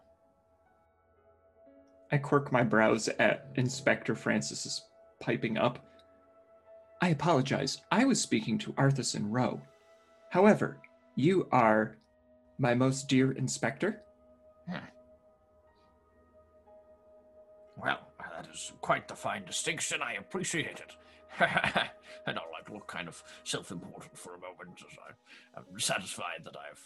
I 2.12 2.18
quirk 2.18 2.50
my 2.52 2.62
brows 2.62 3.08
at 3.18 3.46
Inspector 3.56 4.14
Francis's 4.14 4.82
piping 5.20 5.56
up. 5.58 5.78
I 7.00 7.08
apologize. 7.08 7.78
I 7.90 8.04
was 8.04 8.20
speaking 8.20 8.58
to 8.58 8.72
Arthas 8.72 9.14
and 9.14 9.32
Rowe. 9.32 9.60
However, 10.30 10.78
you 11.16 11.48
are 11.52 11.96
my 12.58 12.74
most 12.74 13.08
dear 13.08 13.32
inspector. 13.32 14.02
Well, 17.76 18.08
that 18.18 18.46
is 18.52 18.72
quite 18.80 19.08
the 19.08 19.14
fine 19.14 19.44
distinction. 19.44 20.02
I 20.02 20.14
appreciate 20.14 20.80
it. 20.80 20.96
and 22.26 22.38
I'll 22.38 22.52
like 22.52 22.66
to 22.66 22.74
look 22.74 22.86
kind 22.86 23.08
of 23.08 23.22
self-important 23.44 24.18
for 24.18 24.34
a 24.34 24.40
moment 24.40 24.82
as 24.86 24.96
I 24.98 25.58
am 25.58 25.78
satisfied 25.78 26.44
that 26.44 26.56
I've 26.56 26.82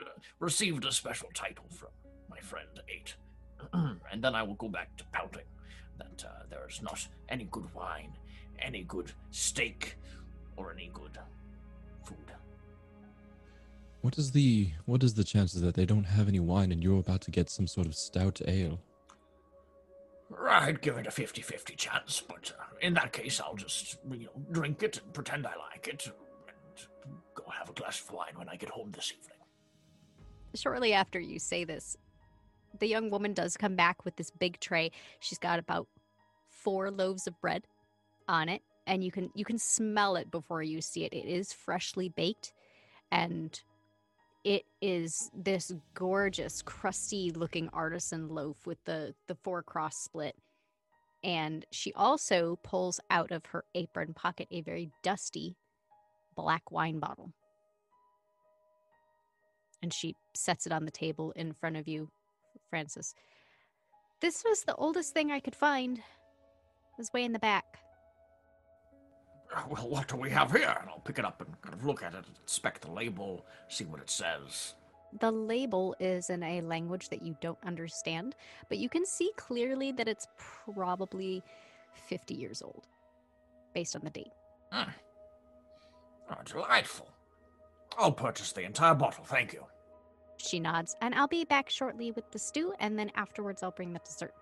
uh, 0.00 0.10
received 0.38 0.84
a 0.84 0.92
special 0.92 1.28
title 1.34 1.66
from 1.70 1.90
my 2.30 2.38
friend 2.40 2.68
Eight. 2.88 3.16
and 3.72 4.22
then 4.22 4.34
I 4.34 4.42
will 4.42 4.54
go 4.54 4.68
back 4.68 4.96
to 4.96 5.04
pouting 5.12 5.44
that 5.98 6.24
uh, 6.26 6.42
there 6.50 6.66
is 6.68 6.82
not 6.82 7.06
any 7.28 7.44
good 7.44 7.72
wine, 7.74 8.12
any 8.60 8.82
good 8.82 9.12
steak, 9.30 9.96
or 10.56 10.72
any 10.72 10.90
good 10.92 11.18
food. 12.04 12.32
What 14.02 14.18
is 14.18 14.30
the 14.32 14.70
what 14.84 15.02
is 15.02 15.14
the 15.14 15.24
chances 15.24 15.60
that 15.62 15.74
they 15.74 15.84
don't 15.84 16.04
have 16.04 16.28
any 16.28 16.40
wine 16.40 16.72
and 16.72 16.82
you're 16.82 17.00
about 17.00 17.22
to 17.22 17.30
get 17.30 17.50
some 17.50 17.66
sort 17.66 17.86
of 17.86 17.94
stout 17.94 18.40
ale? 18.46 18.80
I'd 20.48 20.80
give 20.80 20.96
it 20.96 21.06
a 21.06 21.10
50 21.10 21.42
50 21.42 21.76
chance, 21.76 22.22
but 22.26 22.52
uh, 22.58 22.64
in 22.80 22.94
that 22.94 23.12
case, 23.12 23.40
I'll 23.40 23.54
just, 23.54 23.98
you 24.10 24.24
know, 24.24 24.42
drink 24.50 24.82
it 24.82 25.00
and 25.02 25.12
pretend 25.12 25.46
I 25.46 25.54
like 25.72 25.86
it 25.88 26.06
and 26.06 26.86
go 27.34 27.44
have 27.50 27.70
a 27.70 27.72
glass 27.72 28.00
of 28.00 28.10
wine 28.10 28.32
when 28.34 28.48
I 28.48 28.56
get 28.56 28.70
home 28.70 28.90
this 28.92 29.12
evening. 29.12 29.38
Shortly 30.54 30.92
after 30.92 31.20
you 31.20 31.38
say 31.38 31.64
this, 31.64 31.96
the 32.78 32.88
young 32.88 33.10
woman 33.10 33.34
does 33.34 33.56
come 33.56 33.76
back 33.76 34.04
with 34.04 34.16
this 34.16 34.30
big 34.30 34.60
tray. 34.60 34.90
She's 35.20 35.38
got 35.38 35.58
about 35.58 35.88
four 36.48 36.90
loaves 36.90 37.26
of 37.26 37.40
bread 37.40 37.66
on 38.28 38.48
it, 38.48 38.62
and 38.86 39.04
you 39.04 39.10
can 39.10 39.30
you 39.34 39.44
can 39.44 39.58
smell 39.58 40.16
it 40.16 40.30
before 40.30 40.62
you 40.62 40.80
see 40.80 41.04
it. 41.04 41.12
It 41.12 41.26
is 41.26 41.52
freshly 41.52 42.08
baked, 42.08 42.52
and 43.10 43.58
it 44.44 44.64
is 44.80 45.30
this 45.34 45.72
gorgeous, 45.94 46.62
crusty 46.62 47.30
looking 47.32 47.68
artisan 47.72 48.28
loaf 48.28 48.66
with 48.66 48.78
the 48.84 49.14
the 49.26 49.34
four 49.34 49.62
cross 49.62 49.96
split. 49.96 50.36
And 51.24 51.64
she 51.72 51.92
also 51.94 52.58
pulls 52.62 53.00
out 53.10 53.32
of 53.32 53.46
her 53.46 53.64
apron 53.74 54.14
pocket 54.14 54.46
a 54.50 54.60
very 54.60 54.90
dusty 55.02 55.56
black 56.36 56.70
wine 56.70 57.00
bottle. 57.00 57.32
And 59.82 59.92
she 59.92 60.14
sets 60.34 60.66
it 60.66 60.72
on 60.72 60.84
the 60.84 60.90
table 60.90 61.32
in 61.32 61.52
front 61.52 61.76
of 61.76 61.88
you, 61.88 62.10
Francis. 62.70 63.14
This 64.20 64.42
was 64.44 64.62
the 64.62 64.74
oldest 64.76 65.12
thing 65.12 65.30
I 65.30 65.40
could 65.40 65.54
find. 65.54 65.98
It 65.98 66.02
was 66.98 67.12
way 67.12 67.24
in 67.24 67.32
the 67.32 67.38
back. 67.38 67.78
Uh, 69.54 69.62
Well, 69.68 69.88
what 69.88 70.08
do 70.08 70.16
we 70.16 70.30
have 70.30 70.52
here? 70.52 70.74
And 70.80 70.88
I'll 70.88 71.00
pick 71.00 71.18
it 71.18 71.24
up 71.24 71.40
and 71.40 71.60
kind 71.60 71.74
of 71.74 71.84
look 71.84 72.02
at 72.02 72.14
it, 72.14 72.24
inspect 72.42 72.82
the 72.82 72.90
label, 72.90 73.44
see 73.68 73.84
what 73.84 74.00
it 74.00 74.10
says. 74.10 74.74
The 75.20 75.30
label 75.30 75.94
is 76.00 76.30
in 76.30 76.42
a 76.42 76.60
language 76.62 77.08
that 77.10 77.22
you 77.22 77.36
don't 77.40 77.58
understand, 77.64 78.34
but 78.68 78.78
you 78.78 78.88
can 78.88 79.06
see 79.06 79.30
clearly 79.36 79.92
that 79.92 80.08
it's 80.08 80.26
probably 80.36 81.42
50 82.08 82.34
years 82.34 82.60
old 82.60 82.86
based 83.72 83.94
on 83.94 84.02
the 84.02 84.10
date. 84.10 84.32
Hmm. 84.72 84.90
Oh, 86.30 86.42
delightful. 86.44 87.08
I'll 87.98 88.12
purchase 88.12 88.52
the 88.52 88.62
entire 88.62 88.94
bottle, 88.94 89.24
thank 89.24 89.52
you. 89.52 89.64
She 90.38 90.60
nods, 90.60 90.94
and 91.00 91.14
I'll 91.14 91.28
be 91.28 91.44
back 91.44 91.68
shortly 91.70 92.12
with 92.12 92.30
the 92.30 92.38
stew, 92.38 92.72
and 92.80 92.98
then 92.98 93.10
afterwards 93.14 93.62
I'll 93.62 93.70
bring 93.70 93.92
the 93.92 94.00
dessert. 94.00 94.34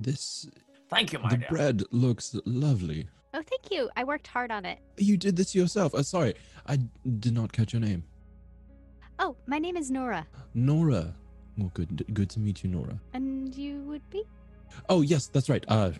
This 0.00 0.48
Thank 0.90 1.12
you, 1.12 1.18
my 1.20 1.30
the 1.30 1.36
dear. 1.38 1.48
bread 1.48 1.82
looks 1.90 2.36
lovely. 2.44 3.08
Oh, 3.34 3.42
thank 3.42 3.70
you. 3.70 3.88
I 3.96 4.04
worked 4.04 4.26
hard 4.26 4.50
on 4.50 4.66
it. 4.66 4.78
You 4.98 5.16
did 5.16 5.36
this 5.36 5.54
yourself. 5.54 5.94
Uh, 5.94 6.02
sorry, 6.02 6.34
I 6.66 6.78
did 7.20 7.32
not 7.32 7.52
catch 7.52 7.72
your 7.72 7.80
name. 7.80 8.04
Oh, 9.18 9.36
my 9.46 9.58
name 9.58 9.76
is 9.76 9.90
Nora. 9.90 10.26
Nora. 10.54 11.14
Well, 11.56 11.70
good 11.74 12.04
good 12.12 12.28
to 12.30 12.40
meet 12.40 12.62
you, 12.64 12.70
Nora. 12.70 12.98
And 13.14 13.54
you 13.56 13.80
would 13.82 14.08
be? 14.10 14.24
Oh 14.88 15.02
yes, 15.02 15.28
that's 15.28 15.48
right. 15.48 15.64
Uh, 15.68 15.92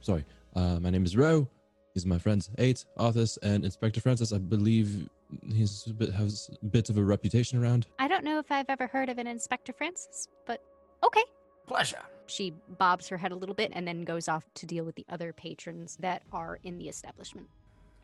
sorry. 0.00 0.24
Uh, 0.54 0.78
my 0.80 0.90
name 0.90 1.04
is 1.04 1.16
Roe. 1.16 1.48
These 1.94 2.04
are 2.06 2.08
my 2.08 2.18
friends, 2.18 2.50
Eight, 2.58 2.84
Arthas, 2.98 3.38
and 3.42 3.64
Inspector 3.64 4.00
Francis. 4.00 4.32
I 4.32 4.38
believe 4.38 5.08
he's 5.42 5.86
a 5.88 5.92
bit, 5.92 6.12
has 6.12 6.50
a 6.62 6.66
bit 6.66 6.90
of 6.90 6.98
a 6.98 7.04
reputation 7.04 7.62
around. 7.62 7.86
I 7.98 8.08
don't 8.08 8.24
know 8.24 8.38
if 8.38 8.50
I've 8.50 8.68
ever 8.68 8.86
heard 8.86 9.08
of 9.08 9.18
an 9.18 9.26
Inspector 9.26 9.72
Francis, 9.72 10.28
but 10.46 10.62
okay. 11.04 11.22
Pleasure. 11.66 12.02
She 12.26 12.52
bobs 12.78 13.08
her 13.08 13.16
head 13.16 13.32
a 13.32 13.36
little 13.36 13.54
bit 13.54 13.72
and 13.74 13.86
then 13.86 14.04
goes 14.04 14.28
off 14.28 14.44
to 14.54 14.66
deal 14.66 14.84
with 14.84 14.94
the 14.94 15.06
other 15.08 15.32
patrons 15.32 15.96
that 16.00 16.22
are 16.32 16.58
in 16.64 16.78
the 16.78 16.88
establishment. 16.88 17.48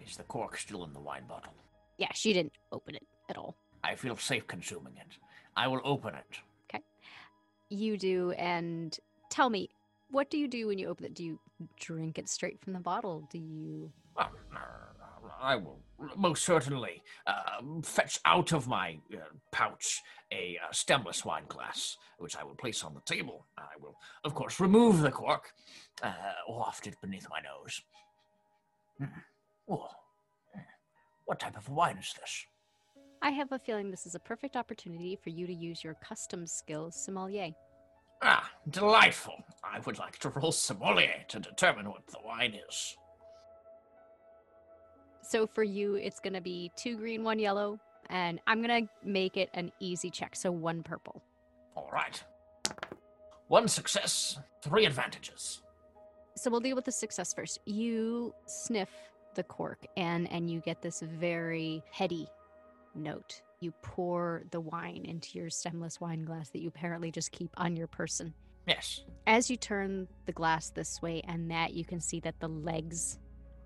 Is 0.06 0.16
the 0.16 0.22
cork 0.24 0.56
still 0.56 0.84
in 0.84 0.92
the 0.92 1.00
wine 1.00 1.24
bottle? 1.28 1.52
Yeah, 1.98 2.12
she 2.14 2.32
didn't 2.32 2.52
open 2.72 2.94
it 2.94 3.06
at 3.28 3.36
all. 3.36 3.56
I 3.84 3.94
feel 3.94 4.16
safe 4.16 4.46
consuming 4.46 4.94
it. 4.96 5.18
I 5.56 5.68
will 5.68 5.80
open 5.84 6.14
it. 6.14 6.38
Okay. 6.68 6.82
You 7.68 7.96
do, 7.96 8.32
and 8.32 8.96
tell 9.30 9.50
me, 9.50 9.70
what 10.10 10.30
do 10.30 10.38
you 10.38 10.48
do 10.48 10.66
when 10.66 10.78
you 10.78 10.88
open 10.88 11.06
it? 11.06 11.14
Do 11.14 11.24
you 11.24 11.38
drink 11.78 12.18
it 12.18 12.28
straight 12.28 12.60
from 12.60 12.72
the 12.72 12.80
bottle? 12.80 13.28
Do 13.30 13.38
you. 13.38 13.92
Uh, 14.16 14.26
I 15.40 15.56
will 15.56 15.78
most 16.16 16.44
certainly 16.44 17.02
uh, 17.26 17.60
fetch 17.82 18.18
out 18.24 18.52
of 18.52 18.66
my 18.66 18.98
uh, 19.12 19.18
pouch 19.52 20.00
a 20.32 20.58
uh, 20.62 20.72
stemless 20.72 21.24
wine 21.24 21.44
glass, 21.48 21.96
which 22.18 22.36
I 22.36 22.44
will 22.44 22.54
place 22.54 22.84
on 22.84 22.94
the 22.94 23.00
table. 23.00 23.46
I 23.58 23.80
will, 23.80 23.96
of 24.24 24.34
course, 24.34 24.60
remove 24.60 25.00
the 25.00 25.10
cork, 25.10 25.52
uh, 26.02 26.12
waft 26.48 26.86
it 26.86 26.96
beneath 27.00 27.26
my 27.30 27.40
nose. 27.40 27.82
Mm. 29.00 29.10
Oh, 29.68 29.88
mm. 30.56 30.62
What 31.24 31.40
type 31.40 31.56
of 31.56 31.68
wine 31.68 31.98
is 31.98 32.14
this? 32.20 32.44
I 33.22 33.30
have 33.30 33.52
a 33.52 33.58
feeling 33.58 33.90
this 33.90 34.06
is 34.06 34.14
a 34.14 34.20
perfect 34.20 34.56
opportunity 34.56 35.18
for 35.22 35.30
you 35.30 35.46
to 35.46 35.52
use 35.52 35.84
your 35.84 35.94
custom 36.02 36.46
skills, 36.46 37.04
sommelier. 37.04 37.50
Ah, 38.22 38.50
delightful. 38.68 39.34
I 39.64 39.80
would 39.80 39.98
like 39.98 40.18
to 40.18 40.28
roll 40.30 40.52
sommelier 40.52 41.24
to 41.28 41.40
determine 41.40 41.88
what 41.88 42.06
the 42.06 42.18
wine 42.24 42.54
is. 42.68 42.96
So 45.22 45.46
for 45.46 45.62
you, 45.62 45.94
it's 45.94 46.20
going 46.20 46.34
to 46.34 46.40
be 46.40 46.70
two 46.76 46.96
green, 46.96 47.24
one 47.24 47.38
yellow, 47.38 47.78
and 48.08 48.40
I'm 48.46 48.62
going 48.62 48.86
to 48.86 49.08
make 49.08 49.36
it 49.36 49.50
an 49.54 49.70
easy 49.80 50.10
check. 50.10 50.34
So 50.34 50.50
one 50.50 50.82
purple. 50.82 51.22
All 51.76 51.90
right. 51.92 52.22
One 53.48 53.68
success, 53.68 54.38
three 54.62 54.86
advantages. 54.86 55.62
So 56.36 56.50
we'll 56.50 56.60
deal 56.60 56.76
with 56.76 56.84
the 56.84 56.92
success 56.92 57.34
first. 57.34 57.58
You 57.66 58.34
sniff 58.46 58.88
the 59.34 59.42
cork 59.42 59.86
and 59.96 60.30
and 60.32 60.50
you 60.50 60.60
get 60.60 60.82
this 60.82 61.00
very 61.00 61.82
heady 61.90 62.28
note. 62.94 63.42
You 63.60 63.72
pour 63.82 64.42
the 64.50 64.60
wine 64.60 65.04
into 65.04 65.38
your 65.38 65.50
stemless 65.50 66.00
wine 66.00 66.24
glass 66.24 66.50
that 66.50 66.60
you 66.60 66.68
apparently 66.68 67.10
just 67.10 67.30
keep 67.30 67.50
on 67.56 67.76
your 67.76 67.86
person. 67.86 68.32
Yes. 68.66 69.02
As 69.26 69.50
you 69.50 69.56
turn 69.56 70.08
the 70.26 70.32
glass 70.32 70.70
this 70.70 71.02
way 71.02 71.22
and 71.26 71.50
that, 71.50 71.74
you 71.74 71.84
can 71.84 72.00
see 72.00 72.20
that 72.20 72.40
the 72.40 72.48
legs 72.48 73.18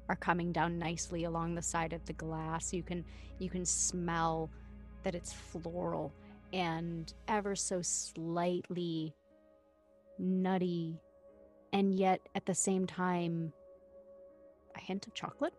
are 0.09 0.17
coming 0.17 0.53
down 0.53 0.79
nicely 0.79 1.25
along 1.25 1.55
the 1.55 1.63
side 1.63 1.93
of 1.93 2.05
the 2.07 2.13
glass. 2.13 2.73
You 2.73 2.83
can 2.83 3.05
you 3.39 3.51
can 3.51 3.65
smell 3.65 4.51
that 5.03 5.15
it's 5.15 5.33
floral 5.33 6.13
and 6.53 7.13
ever 7.29 7.57
so 7.57 7.83
slightly 7.83 9.15
nutty 10.19 11.01
and 11.73 11.95
yet 11.95 12.21
at 12.35 12.47
the 12.47 12.55
same 12.55 12.87
time 12.87 13.53
a 14.77 14.81
hint 14.81 15.07
of 15.07 15.15
chocolate 15.15 15.55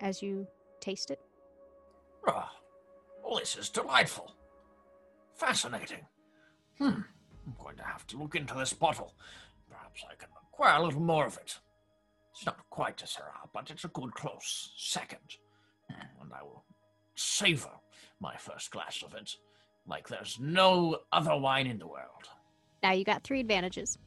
as 0.00 0.22
you 0.22 0.46
taste 0.80 1.10
it. 1.10 1.20
Ah, 2.26 2.50
this 3.38 3.56
is 3.56 3.68
delightful. 3.68 4.34
Fascinating. 5.34 6.06
Hmm. 6.78 7.02
I'm 7.46 7.54
going 7.62 7.76
to 7.76 7.82
have 7.82 8.06
to 8.08 8.18
look 8.18 8.34
into 8.34 8.54
this 8.54 8.72
bottle. 8.72 9.14
Perhaps 9.70 10.04
I 10.10 10.14
can 10.14 10.28
acquire 10.42 10.78
a 10.78 10.82
little 10.82 11.00
more 11.00 11.26
of 11.26 11.36
it. 11.38 11.58
It's 12.40 12.46
not 12.46 12.70
quite 12.70 13.02
a 13.02 13.04
Syrah, 13.04 13.50
but 13.52 13.70
it's 13.70 13.84
a 13.84 13.88
good 13.88 14.14
close 14.14 14.72
second. 14.74 15.36
And 15.90 16.32
I 16.32 16.42
will 16.42 16.64
savor 17.14 17.68
my 18.18 18.34
first 18.38 18.70
glass 18.70 19.02
of 19.02 19.12
it 19.12 19.36
like 19.86 20.08
there's 20.08 20.38
no 20.40 21.00
other 21.12 21.36
wine 21.36 21.66
in 21.66 21.78
the 21.78 21.86
world. 21.86 22.30
Now 22.82 22.92
you 22.92 23.04
got 23.04 23.24
three 23.24 23.40
advantages. 23.40 23.98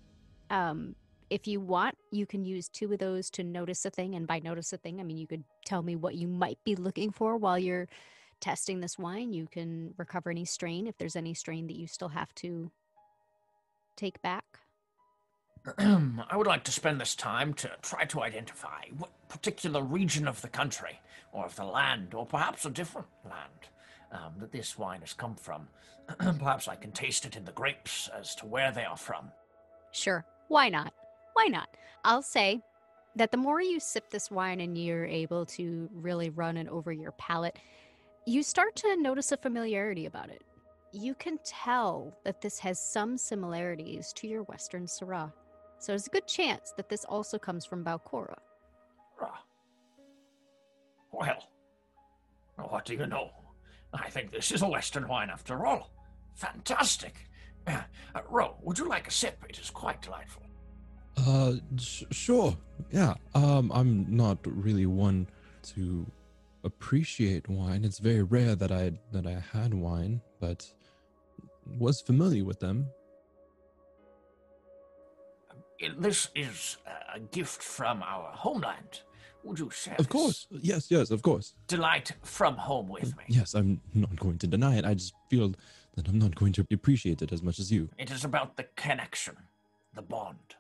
Um, 0.50 0.96
if 1.30 1.46
you 1.46 1.60
want, 1.60 1.96
you 2.10 2.26
can 2.26 2.44
use 2.44 2.70
two 2.70 2.92
of 2.92 2.98
those 2.98 3.30
to 3.32 3.44
notice 3.44 3.86
a 3.86 3.92
thing, 3.92 4.16
and 4.16 4.26
by 4.26 4.40
notice 4.40 4.74
a 4.74 4.78
thing, 4.78 5.00
I 5.00 5.04
mean 5.04 5.20
you 5.20 5.28
could 5.28 5.44
tell 5.64 5.84
me 5.84 5.96
what 5.96 6.16
you 6.16 6.28
might 6.28 6.58
be 6.64 6.76
looking 6.76 7.12
for 7.12 7.38
while 7.38 7.60
you're 7.60 7.88
testing 8.40 8.80
this 8.80 8.98
wine. 8.98 9.32
You 9.32 9.46
can 9.46 9.94
recover 9.96 10.32
any 10.32 10.46
strain 10.46 10.88
if 10.88 10.98
there's 10.98 11.16
any 11.16 11.36
strain 11.36 11.68
that 11.68 11.76
you 11.76 11.86
still 11.86 12.10
have 12.10 12.34
to 12.36 12.72
take 13.96 14.20
back. 14.24 14.44
I 15.78 16.36
would 16.36 16.48
like 16.48 16.64
to 16.66 16.72
spend 16.72 17.00
this 17.00 17.16
time 17.16 17.54
to 17.56 17.72
try 17.82 18.06
to 18.06 18.22
identify 18.22 18.84
what 18.98 19.12
particular 19.30 19.82
region 19.82 20.28
of 20.28 20.42
the 20.42 20.50
country, 20.50 21.00
or 21.32 21.46
of 21.46 21.56
the 21.56 21.64
land, 21.66 22.14
or 22.14 22.26
perhaps 22.26 22.66
a 22.66 22.70
different 22.70 23.08
land, 23.24 23.70
um, 24.12 24.34
that 24.40 24.52
this 24.52 24.78
wine 24.78 25.00
has 25.02 25.14
come 25.14 25.36
from. 25.36 25.68
perhaps 26.18 26.68
I 26.68 26.76
can 26.76 26.92
taste 26.92 27.26
it 27.26 27.38
in 27.38 27.46
the 27.46 27.54
grapes 27.54 28.10
as 28.18 28.36
to 28.36 28.46
where 28.46 28.72
they 28.72 28.84
are 28.84 28.98
from. 28.98 29.32
Sure. 29.92 30.26
Why 30.50 30.68
not? 30.70 30.94
Why 31.34 31.46
not? 31.46 31.70
I'll 32.04 32.22
say 32.22 32.62
that 33.16 33.32
the 33.32 33.38
more 33.38 33.62
you 33.62 33.80
sip 33.80 34.10
this 34.10 34.30
wine 34.30 34.60
and 34.60 34.78
you're 34.78 35.06
able 35.06 35.46
to 35.46 35.90
really 35.94 36.30
run 36.30 36.58
it 36.58 36.68
over 36.68 36.92
your 36.92 37.14
palate, 37.14 37.58
you 38.26 38.44
start 38.44 38.76
to 38.78 38.98
notice 38.98 39.32
a 39.32 39.38
familiarity 39.38 40.06
about 40.06 40.30
it. 40.30 40.44
You 40.92 41.16
can 41.16 41.40
tell 41.46 42.18
that 42.26 42.42
this 42.42 42.60
has 42.60 42.80
some 42.80 43.18
similarities 43.18 44.12
to 44.14 44.28
your 44.28 44.44
Western 44.44 44.86
Syrah. 44.86 45.32
So 45.84 45.92
there's 45.92 46.08
a 46.08 46.12
good 46.12 46.28
chance 46.28 46.72
that 46.78 46.88
this 46.88 47.04
also 47.04 47.38
comes 47.38 47.66
from 47.66 47.84
Balcora. 47.84 48.38
Well, 51.12 52.70
what 52.70 52.86
do 52.86 52.94
you 52.94 53.06
know? 53.06 53.32
I 53.94 54.10
think 54.10 54.32
this 54.32 54.54
is 54.54 54.62
a 54.62 54.68
Western 54.70 55.10
wine 55.10 55.30
after 55.30 55.66
all. 55.66 55.92
Fantastic. 56.36 57.28
Uh, 57.68 57.82
uh, 58.16 58.22
Ro, 58.30 58.56
would 58.62 58.80
you 58.80 58.88
like 58.88 59.10
a 59.10 59.12
sip? 59.12 59.44
It 59.50 59.60
is 59.60 59.70
quite 59.70 60.02
delightful. 60.02 60.44
Uh, 61.18 61.56
sh- 61.78 62.04
sure. 62.12 62.56
Yeah. 62.90 63.16
Um, 63.36 63.70
I'm 63.74 64.06
not 64.08 64.38
really 64.46 64.86
one 64.86 65.28
to 65.74 66.10
appreciate 66.64 67.50
wine. 67.50 67.84
It's 67.84 68.00
very 68.00 68.24
rare 68.24 68.56
that 68.56 68.72
I 68.72 68.94
that 69.12 69.28
I 69.28 69.44
had 69.52 69.74
wine, 69.74 70.22
but 70.40 70.66
was 71.78 72.00
familiar 72.00 72.46
with 72.46 72.62
them. 72.62 72.88
This 75.98 76.30
is 76.36 76.78
a 77.14 77.20
gift 77.20 77.62
from 77.62 78.02
our 78.04 78.32
homeland. 78.34 79.02
Would 79.44 79.60
you 79.60 79.70
share 79.70 79.96
Of 80.00 80.08
course. 80.10 80.48
Yes. 80.52 80.90
Yes. 80.90 81.12
Of 81.12 81.22
course. 81.22 81.54
delight 81.68 82.14
from 82.24 82.56
home 82.56 82.88
with 82.88 83.16
me? 83.18 83.24
Yes. 83.28 83.54
I'm 83.54 83.82
not 83.94 84.16
going 84.18 84.38
to 84.40 84.48
deny 84.48 84.78
it. 84.78 84.86
I 84.86 84.94
just 84.94 85.14
feel 85.30 85.54
that 85.96 86.08
I'm 86.08 86.18
not 86.18 86.36
going 86.36 86.54
to 86.54 86.66
appreciate 86.72 87.22
it 87.22 87.32
as 87.32 87.44
much 87.44 87.60
as 87.60 87.72
you. 87.72 87.90
It 87.98 88.10
is 88.10 88.24
about 88.24 88.56
the 88.56 88.64
connection, 88.76 89.36
the 89.94 90.02
bond. 90.02 90.56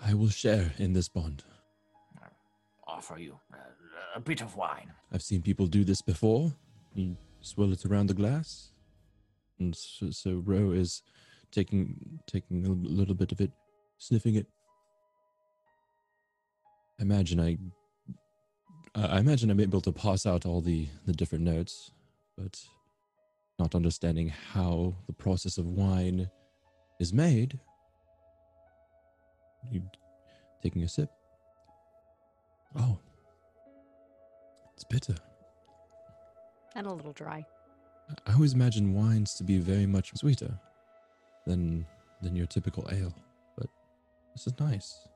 I 0.00 0.14
will 0.14 0.30
share 0.30 0.72
in 0.78 0.92
this 0.92 1.08
bond. 1.08 1.44
Offer 2.86 3.18
you 3.18 3.38
uh, 3.52 3.56
a 4.14 4.20
bit 4.20 4.40
of 4.42 4.56
wine. 4.56 4.92
I've 5.12 5.22
seen 5.22 5.42
people 5.42 5.66
do 5.66 5.84
this 5.84 6.02
before. 6.02 6.52
You 6.94 7.16
swirl 7.40 7.72
it 7.72 7.84
around 7.86 8.08
the 8.08 8.14
glass, 8.14 8.72
and 9.58 9.74
so, 9.74 10.10
so 10.10 10.42
Ro 10.44 10.72
is 10.72 11.02
taking 11.50 12.18
taking 12.26 12.66
a 12.66 12.70
little 12.70 13.14
bit 13.14 13.32
of 13.32 13.40
it, 13.40 13.50
sniffing 14.02 14.34
it. 14.34 14.46
I 16.98 17.02
imagine 17.02 17.40
I, 17.40 17.56
I 18.94 19.18
imagine 19.18 19.50
I'm 19.50 19.60
able 19.60 19.80
to 19.82 19.92
pass 19.92 20.26
out 20.26 20.44
all 20.44 20.60
the 20.60 20.88
the 21.06 21.12
different 21.12 21.44
notes, 21.44 21.92
but 22.36 22.60
not 23.58 23.74
understanding 23.74 24.28
how 24.28 24.94
the 25.06 25.12
process 25.12 25.56
of 25.56 25.66
wine 25.66 26.28
is 26.98 27.12
made. 27.12 27.58
You 29.70 29.82
taking 30.62 30.82
a 30.82 30.88
sip? 30.88 31.10
Oh, 32.76 32.98
it's 34.74 34.84
bitter. 34.84 35.14
And 36.74 36.86
a 36.86 36.92
little 36.92 37.12
dry. 37.12 37.44
I 38.26 38.32
always 38.32 38.54
imagine 38.54 38.94
wines 38.94 39.34
to 39.34 39.44
be 39.44 39.58
very 39.58 39.86
much 39.86 40.10
sweeter 40.16 40.58
than 41.46 41.86
than 42.20 42.34
your 42.34 42.46
typical 42.46 42.88
ale, 42.90 43.14
this 44.34 44.46
is 44.46 44.58
nice. 44.58 45.08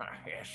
Ah, 0.00 0.12
yes. 0.26 0.48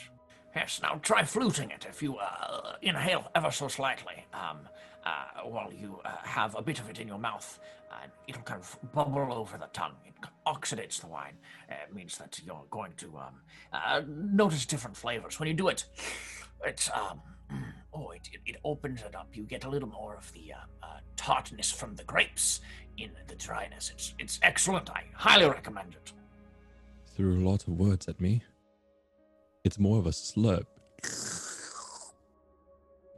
Yes, 0.55 0.79
now 0.83 0.99
try 1.01 1.23
fluting 1.23 1.71
it 1.71 1.85
if 1.89 2.03
you 2.03 2.17
uh, 2.17 2.75
inhale 2.81 3.29
ever 3.33 3.49
so 3.49 3.67
slightly. 3.67 4.23
Um, 4.33 4.59
uh, 5.05 5.41
while 5.43 5.73
you 5.73 5.99
uh, 6.05 6.11
have 6.23 6.55
a 6.55 6.61
bit 6.61 6.79
of 6.79 6.89
it 6.89 6.99
in 6.99 7.07
your 7.07 7.17
mouth, 7.17 7.59
uh, 7.91 8.05
it'll 8.27 8.43
kind 8.43 8.61
of 8.61 8.77
bubble 8.93 9.33
over 9.33 9.57
the 9.57 9.67
tongue. 9.73 9.95
It 10.05 10.13
oxidates 10.45 11.01
the 11.01 11.07
wine. 11.07 11.33
Uh, 11.69 11.75
it 11.87 11.93
means 11.93 12.17
that 12.19 12.39
you're 12.45 12.65
going 12.69 12.93
to 12.97 13.17
um, 13.17 13.41
uh, 13.73 14.01
notice 14.07 14.65
different 14.65 14.95
flavors. 14.95 15.39
When 15.39 15.49
you 15.49 15.55
do 15.55 15.67
it, 15.67 15.85
it's 16.63 16.89
um, 16.91 17.21
oh, 17.93 18.11
it, 18.11 18.29
it, 18.31 18.41
it 18.45 18.55
opens 18.63 19.01
it 19.01 19.15
up. 19.15 19.27
You 19.33 19.43
get 19.43 19.65
a 19.65 19.69
little 19.69 19.89
more 19.89 20.15
of 20.15 20.31
the 20.33 20.53
tartness 21.15 21.71
from 21.71 21.95
the 21.95 22.03
grapes 22.03 22.61
in 22.97 23.11
the 23.27 23.35
dryness. 23.35 23.91
It's 23.93 24.13
it's 24.19 24.39
excellent. 24.43 24.89
I 24.89 25.03
highly 25.13 25.45
recommend 25.45 25.95
it. 25.95 26.13
Threw 27.15 27.39
a 27.39 27.47
lot 27.47 27.67
of 27.67 27.79
words 27.79 28.07
at 28.07 28.19
me. 28.19 28.41
It's 29.63 29.79
more 29.79 29.99
of 29.99 30.07
a 30.07 30.09
slurp. 30.09 30.65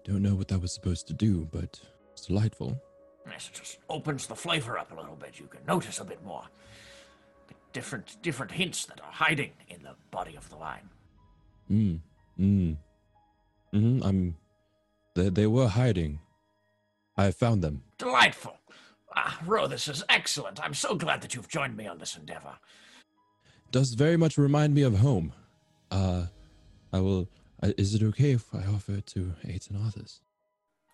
Don't 0.03 0.21
know 0.21 0.35
what 0.35 0.49
that 0.49 0.61
was 0.61 0.73
supposed 0.73 1.07
to 1.07 1.13
do, 1.13 1.47
but 1.51 1.79
it's 2.11 2.27
delightful. 2.27 2.79
Yes, 3.27 3.49
it 3.51 3.57
just 3.57 3.79
opens 3.89 4.27
the 4.27 4.35
flavor 4.35 4.77
up 4.77 4.91
a 4.91 4.95
little 4.95 5.15
bit. 5.15 5.39
You 5.39 5.47
can 5.47 5.61
notice 5.65 5.99
a 5.99 6.03
bit 6.03 6.23
more. 6.23 6.43
The 7.47 7.55
different 7.73 8.17
different 8.21 8.51
hints 8.51 8.85
that 8.85 9.01
are 9.01 9.11
hiding 9.11 9.51
in 9.67 9.81
the 9.81 9.95
body 10.11 10.35
of 10.35 10.49
the 10.49 10.57
wine. 10.57 10.89
Mm. 11.71 11.99
Mm. 12.39 12.77
Mm-hmm. 13.73 14.03
I'm. 14.03 14.35
They 15.15 15.29
they 15.29 15.47
were 15.47 15.67
hiding. 15.67 16.19
I 17.17 17.31
found 17.31 17.63
them. 17.63 17.81
Delightful. 17.97 18.57
Ah, 19.15 19.39
Ro, 19.45 19.67
this 19.67 19.87
is 19.87 20.03
excellent. 20.09 20.59
I'm 20.61 20.73
so 20.73 20.95
glad 20.95 21.21
that 21.21 21.33
you've 21.33 21.47
joined 21.47 21.77
me 21.77 21.87
on 21.87 21.97
this 21.97 22.17
endeavor. 22.17 22.57
Does 23.75 23.93
very 23.93 24.15
much 24.15 24.37
remind 24.37 24.73
me 24.73 24.83
of 24.83 24.99
home. 24.99 25.33
Uh, 25.91 26.27
I 26.93 27.01
will. 27.01 27.27
Uh, 27.61 27.73
is 27.77 27.93
it 27.93 28.01
okay 28.03 28.31
if 28.31 28.45
I 28.55 28.63
offer 28.73 28.93
it 28.93 29.05
to 29.07 29.33
eight 29.43 29.67
and 29.69 29.77
Arthas? 29.77 30.21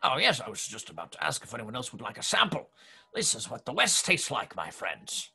Oh, 0.01 0.17
yes, 0.17 0.41
I 0.41 0.49
was 0.49 0.65
just 0.65 0.89
about 0.89 1.11
to 1.11 1.23
ask 1.23 1.43
if 1.43 1.53
anyone 1.53 1.75
else 1.75 1.91
would 1.91 2.01
like 2.01 2.17
a 2.17 2.23
sample. 2.23 2.71
This 3.13 3.35
is 3.35 3.51
what 3.51 3.65
the 3.65 3.71
West 3.71 4.03
tastes 4.03 4.31
like, 4.31 4.55
my 4.55 4.71
friends. 4.71 5.29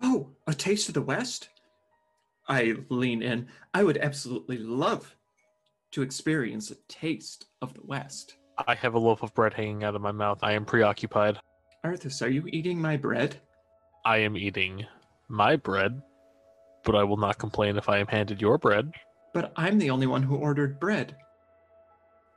Oh, 0.00 0.28
a 0.46 0.54
taste 0.54 0.86
of 0.86 0.94
the 0.94 1.02
West? 1.02 1.48
I 2.48 2.76
lean 2.90 3.22
in. 3.22 3.48
I 3.74 3.82
would 3.82 3.98
absolutely 3.98 4.58
love 4.58 5.16
to 5.90 6.02
experience 6.02 6.70
a 6.70 6.76
taste 6.86 7.46
of 7.60 7.74
the 7.74 7.82
West. 7.82 8.36
I 8.68 8.76
have 8.76 8.94
a 8.94 9.00
loaf 9.00 9.24
of 9.24 9.34
bread 9.34 9.52
hanging 9.52 9.82
out 9.82 9.96
of 9.96 10.00
my 10.00 10.12
mouth. 10.12 10.38
I 10.42 10.52
am 10.52 10.64
preoccupied. 10.64 11.40
Arthas, 11.84 12.22
are 12.24 12.30
you 12.30 12.44
eating 12.52 12.80
my 12.80 12.96
bread? 12.96 13.40
I 14.04 14.18
am 14.18 14.36
eating 14.36 14.86
my 15.26 15.56
bread, 15.56 16.00
but 16.88 16.96
I 16.96 17.04
will 17.04 17.18
not 17.18 17.36
complain 17.36 17.76
if 17.76 17.90
I 17.90 17.98
am 17.98 18.06
handed 18.06 18.40
your 18.40 18.56
bread. 18.56 18.90
But 19.34 19.52
I'm 19.56 19.78
the 19.78 19.90
only 19.90 20.06
one 20.06 20.22
who 20.22 20.36
ordered 20.36 20.80
bread. 20.80 21.14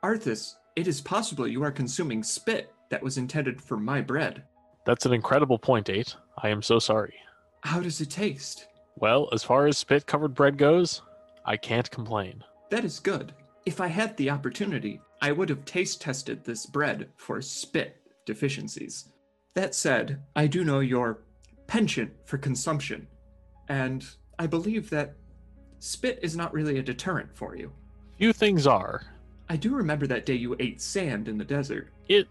Arthas, 0.04 0.56
it 0.76 0.86
is 0.86 1.00
possible 1.00 1.48
you 1.48 1.64
are 1.64 1.70
consuming 1.70 2.22
spit 2.22 2.70
that 2.90 3.02
was 3.02 3.16
intended 3.16 3.62
for 3.62 3.78
my 3.78 4.02
bread. 4.02 4.42
That's 4.84 5.06
an 5.06 5.14
incredible 5.14 5.58
point, 5.58 5.88
Eight. 5.88 6.14
I 6.36 6.50
am 6.50 6.60
so 6.60 6.78
sorry. 6.78 7.14
How 7.62 7.80
does 7.80 8.02
it 8.02 8.10
taste? 8.10 8.66
Well, 8.96 9.30
as 9.32 9.42
far 9.42 9.66
as 9.68 9.78
spit 9.78 10.04
covered 10.04 10.34
bread 10.34 10.58
goes, 10.58 11.00
I 11.46 11.56
can't 11.56 11.90
complain. 11.90 12.44
That 12.68 12.84
is 12.84 13.00
good. 13.00 13.32
If 13.64 13.80
I 13.80 13.86
had 13.86 14.14
the 14.18 14.28
opportunity, 14.28 15.00
I 15.22 15.32
would 15.32 15.48
have 15.48 15.64
taste 15.64 16.02
tested 16.02 16.44
this 16.44 16.66
bread 16.66 17.08
for 17.16 17.40
spit 17.40 18.02
deficiencies. 18.26 19.08
That 19.54 19.74
said, 19.74 20.20
I 20.36 20.46
do 20.46 20.62
know 20.62 20.80
your 20.80 21.20
penchant 21.66 22.12
for 22.26 22.36
consumption, 22.36 23.06
and 23.70 24.04
I 24.42 24.48
believe 24.48 24.90
that 24.90 25.14
spit 25.78 26.18
is 26.20 26.36
not 26.36 26.52
really 26.52 26.78
a 26.78 26.82
deterrent 26.82 27.32
for 27.32 27.54
you. 27.54 27.70
Few 28.18 28.32
things 28.32 28.66
are. 28.66 29.02
I 29.48 29.54
do 29.54 29.72
remember 29.72 30.08
that 30.08 30.26
day 30.26 30.34
you 30.34 30.56
ate 30.58 30.80
sand 30.80 31.28
in 31.28 31.38
the 31.38 31.44
desert. 31.44 31.90
It 32.08 32.26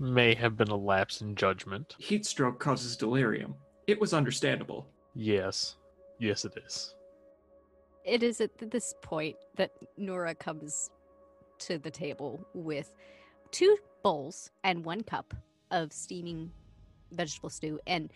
may 0.00 0.34
have 0.34 0.56
been 0.56 0.70
a 0.70 0.76
lapse 0.76 1.20
in 1.20 1.36
judgment. 1.36 1.94
Heat 1.98 2.26
stroke 2.26 2.58
causes 2.58 2.96
delirium. 2.96 3.54
It 3.86 4.00
was 4.00 4.12
understandable. 4.12 4.88
Yes. 5.14 5.76
Yes, 6.18 6.44
it 6.44 6.54
is. 6.66 6.96
It 8.04 8.24
is 8.24 8.40
at 8.40 8.58
this 8.58 8.96
point 9.00 9.36
that 9.54 9.70
Nora 9.96 10.34
comes 10.34 10.90
to 11.60 11.78
the 11.78 11.92
table 11.92 12.44
with 12.54 12.92
two 13.52 13.76
bowls 14.02 14.50
and 14.64 14.84
one 14.84 15.04
cup 15.04 15.32
of 15.70 15.92
steaming 15.92 16.50
vegetable 17.12 17.50
stew. 17.50 17.78
And 17.86 18.10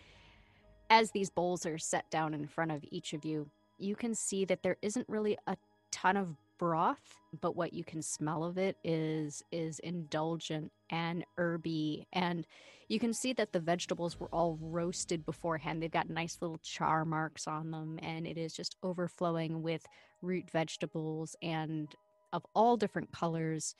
as 0.92 1.10
these 1.10 1.30
bowls 1.30 1.64
are 1.64 1.78
set 1.78 2.10
down 2.10 2.34
in 2.34 2.46
front 2.46 2.70
of 2.70 2.84
each 2.90 3.14
of 3.14 3.24
you, 3.24 3.48
you 3.78 3.96
can 3.96 4.14
see 4.14 4.44
that 4.44 4.62
there 4.62 4.76
isn't 4.82 5.08
really 5.08 5.38
a 5.46 5.56
ton 5.90 6.18
of 6.18 6.36
broth, 6.58 7.16
but 7.40 7.56
what 7.56 7.72
you 7.72 7.82
can 7.82 8.02
smell 8.02 8.44
of 8.44 8.58
it 8.58 8.76
is 8.84 9.42
is 9.50 9.78
indulgent 9.78 10.70
and 10.90 11.24
herby 11.36 12.06
and 12.12 12.46
you 12.88 12.98
can 12.98 13.14
see 13.14 13.32
that 13.32 13.54
the 13.54 13.58
vegetables 13.58 14.20
were 14.20 14.28
all 14.34 14.58
roasted 14.60 15.24
beforehand. 15.24 15.82
They've 15.82 15.90
got 15.90 16.10
nice 16.10 16.36
little 16.42 16.58
char 16.58 17.06
marks 17.06 17.48
on 17.48 17.70
them, 17.70 17.98
and 18.02 18.26
it 18.26 18.36
is 18.36 18.52
just 18.52 18.76
overflowing 18.82 19.62
with 19.62 19.86
root 20.20 20.50
vegetables 20.50 21.34
and 21.40 21.88
of 22.34 22.44
all 22.54 22.76
different 22.76 23.10
colors. 23.12 23.74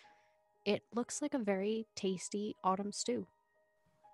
It 0.65 0.83
looks 0.95 1.21
like 1.21 1.35
a 1.35 1.39
very 1.39 1.85
tasty 1.95 2.57
autumn 2.65 2.91
stew. 2.91 3.27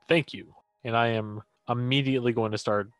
Thank 0.08 0.34
you. 0.34 0.52
And 0.82 0.96
I 0.96 1.08
am 1.08 1.42
immediately 1.68 2.32
going 2.32 2.52
to 2.52 2.58
start 2.58 2.90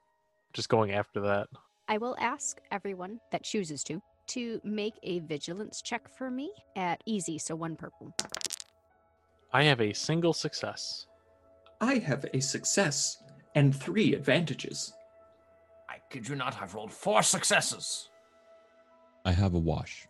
just 0.53 0.69
going 0.69 0.93
after 0.93 1.21
that. 1.21 1.49
I 1.89 1.99
will 1.99 2.17
ask 2.19 2.61
everyone 2.71 3.21
that 3.33 3.43
chooses 3.43 3.83
to 3.85 4.03
to 4.29 4.61
make 4.63 4.95
a 5.03 5.21
vigilance 5.21 5.81
check 5.81 6.07
for 6.09 6.31
me 6.31 6.53
at 6.77 7.03
easy, 7.07 7.39
so 7.39 7.57
one 7.57 7.77
purple. 7.77 8.15
I 9.53 9.65
have 9.65 9.81
a 9.81 9.95
single 9.95 10.35
success. 10.35 11.07
I 11.81 11.95
have 11.95 12.27
a 12.35 12.41
success 12.41 13.23
and 13.55 13.75
three 13.75 14.15
advantages. 14.15 14.93
I 15.89 15.97
kid 16.11 16.29
you 16.29 16.35
not, 16.35 16.61
I've 16.61 16.75
rolled 16.75 16.93
four 16.93 17.23
successes. 17.23 18.11
I 19.25 19.33
have 19.33 19.55
a 19.55 19.59
wash. 19.59 20.07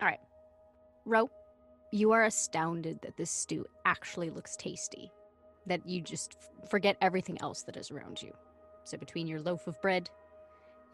All 0.00 0.08
right. 0.08 0.20
Ro, 1.04 1.28
you 1.92 2.12
are 2.12 2.24
astounded 2.24 3.00
that 3.02 3.16
this 3.16 3.30
stew 3.30 3.66
actually 3.84 4.30
looks 4.30 4.56
tasty, 4.56 5.12
that 5.66 5.86
you 5.86 6.00
just 6.00 6.36
forget 6.68 6.96
everything 7.00 7.40
else 7.40 7.62
that 7.62 7.76
is 7.76 7.90
around 7.90 8.22
you. 8.22 8.32
So, 8.84 8.98
between 8.98 9.26
your 9.26 9.40
loaf 9.40 9.66
of 9.66 9.80
bread 9.80 10.10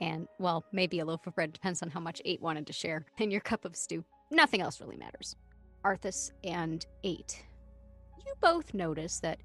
and, 0.00 0.28
well, 0.38 0.64
maybe 0.72 1.00
a 1.00 1.04
loaf 1.04 1.26
of 1.26 1.34
bread, 1.34 1.52
depends 1.52 1.82
on 1.82 1.90
how 1.90 2.00
much 2.00 2.22
Eight 2.24 2.40
wanted 2.40 2.66
to 2.66 2.72
share, 2.72 3.04
and 3.18 3.32
your 3.32 3.40
cup 3.40 3.64
of 3.64 3.76
stew, 3.76 4.04
nothing 4.30 4.60
else 4.60 4.80
really 4.80 4.96
matters. 4.96 5.36
Arthas 5.84 6.32
and 6.44 6.86
Eight, 7.04 7.42
you 8.24 8.32
both 8.40 8.74
notice 8.74 9.18
that 9.20 9.40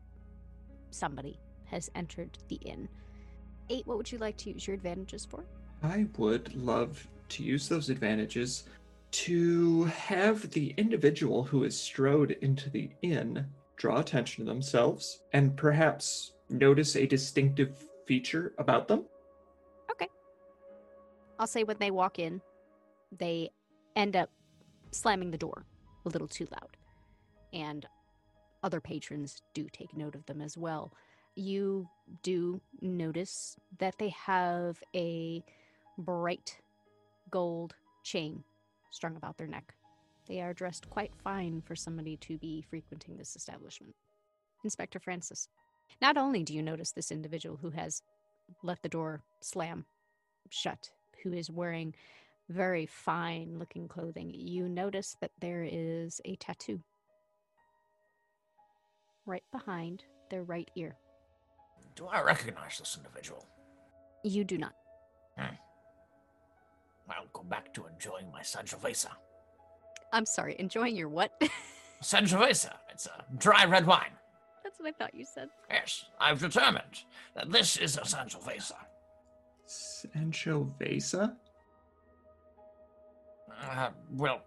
somebody 0.91 1.39
has 1.65 1.89
entered 1.95 2.37
the 2.47 2.55
inn. 2.57 2.87
Eight, 3.69 3.87
what 3.87 3.97
would 3.97 4.11
you 4.11 4.17
like 4.17 4.37
to 4.37 4.51
use 4.51 4.67
your 4.67 4.75
advantages 4.75 5.25
for? 5.25 5.43
I 5.81 6.07
would 6.17 6.53
love 6.55 7.07
to 7.29 7.43
use 7.43 7.67
those 7.67 7.89
advantages 7.89 8.65
to 9.11 9.85
have 9.85 10.49
the 10.51 10.73
individual 10.77 11.43
who 11.43 11.63
is 11.63 11.79
strode 11.79 12.31
into 12.41 12.69
the 12.69 12.89
inn 13.01 13.45
draw 13.75 13.99
attention 13.99 14.45
to 14.45 14.51
themselves 14.51 15.21
and 15.33 15.55
perhaps 15.55 16.33
notice 16.49 16.95
a 16.95 17.05
distinctive 17.05 17.75
feature 18.05 18.53
about 18.57 18.87
them. 18.87 19.03
Okay. 19.91 20.09
I'll 21.39 21.47
say 21.47 21.63
when 21.63 21.77
they 21.79 21.91
walk 21.91 22.19
in, 22.19 22.41
they 23.11 23.49
end 23.95 24.15
up 24.15 24.29
slamming 24.91 25.31
the 25.31 25.37
door 25.37 25.65
a 26.05 26.09
little 26.09 26.27
too 26.27 26.47
loud. 26.51 26.77
And 27.53 27.85
other 28.63 28.81
patrons 28.81 29.41
do 29.53 29.67
take 29.71 29.95
note 29.95 30.15
of 30.15 30.25
them 30.25 30.41
as 30.41 30.57
well. 30.57 30.91
You 31.35 31.87
do 32.23 32.61
notice 32.81 33.57
that 33.79 33.97
they 33.99 34.09
have 34.09 34.81
a 34.95 35.43
bright 35.97 36.57
gold 37.29 37.75
chain 38.03 38.43
strung 38.91 39.15
about 39.15 39.37
their 39.37 39.47
neck. 39.47 39.74
They 40.27 40.41
are 40.41 40.53
dressed 40.53 40.89
quite 40.89 41.13
fine 41.23 41.61
for 41.61 41.75
somebody 41.75 42.17
to 42.17 42.37
be 42.37 42.61
frequenting 42.61 43.17
this 43.17 43.35
establishment. 43.35 43.95
Inspector 44.63 44.99
Francis, 44.99 45.47
not 46.01 46.17
only 46.17 46.43
do 46.43 46.53
you 46.53 46.63
notice 46.63 46.91
this 46.91 47.11
individual 47.11 47.57
who 47.61 47.69
has 47.71 48.01
let 48.63 48.81
the 48.81 48.89
door 48.89 49.21
slam 49.41 49.85
shut, 50.49 50.89
who 51.23 51.33
is 51.33 51.51
wearing 51.51 51.93
very 52.49 52.85
fine 52.85 53.57
looking 53.59 53.87
clothing, 53.87 54.31
you 54.33 54.67
notice 54.67 55.15
that 55.21 55.31
there 55.39 55.67
is 55.69 56.21
a 56.25 56.35
tattoo 56.35 56.81
right 59.25 59.43
behind 59.51 60.03
their 60.29 60.43
right 60.43 60.69
ear. 60.75 60.95
Do 61.95 62.07
I 62.07 62.21
recognize 62.21 62.77
this 62.77 62.97
individual? 62.97 63.45
You 64.23 64.43
do 64.43 64.57
not. 64.57 64.73
Hmm. 65.37 65.55
I'll 67.09 67.27
go 67.33 67.43
back 67.43 67.73
to 67.75 67.85
enjoying 67.85 68.31
my 68.31 68.41
Sangiovese. 68.41 69.07
I'm 70.15 70.25
sorry, 70.25 70.55
enjoying 70.59 70.95
your 70.95 71.09
what? 71.09 71.39
Sangiovese, 72.01 72.69
it's 72.89 73.05
a 73.05 73.25
dry 73.37 73.65
red 73.65 73.85
wine. 73.85 74.11
That's 74.63 74.79
what 74.79 74.87
I 74.87 74.91
thought 74.93 75.13
you 75.13 75.25
said. 75.25 75.49
Yes, 75.69 76.05
I've 76.21 76.39
determined 76.39 77.03
that 77.35 77.51
this 77.51 77.75
is 77.75 77.97
a 77.97 78.01
Sangiovese. 78.01 78.71
Sancho 79.65 80.73
Vesa? 80.79 81.35
Uh, 83.61 83.89
well, 84.13 84.41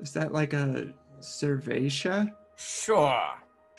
Is 0.00 0.12
that 0.12 0.32
like 0.32 0.54
a 0.54 0.94
cerveza? 1.20 2.32
sure. 2.56 3.22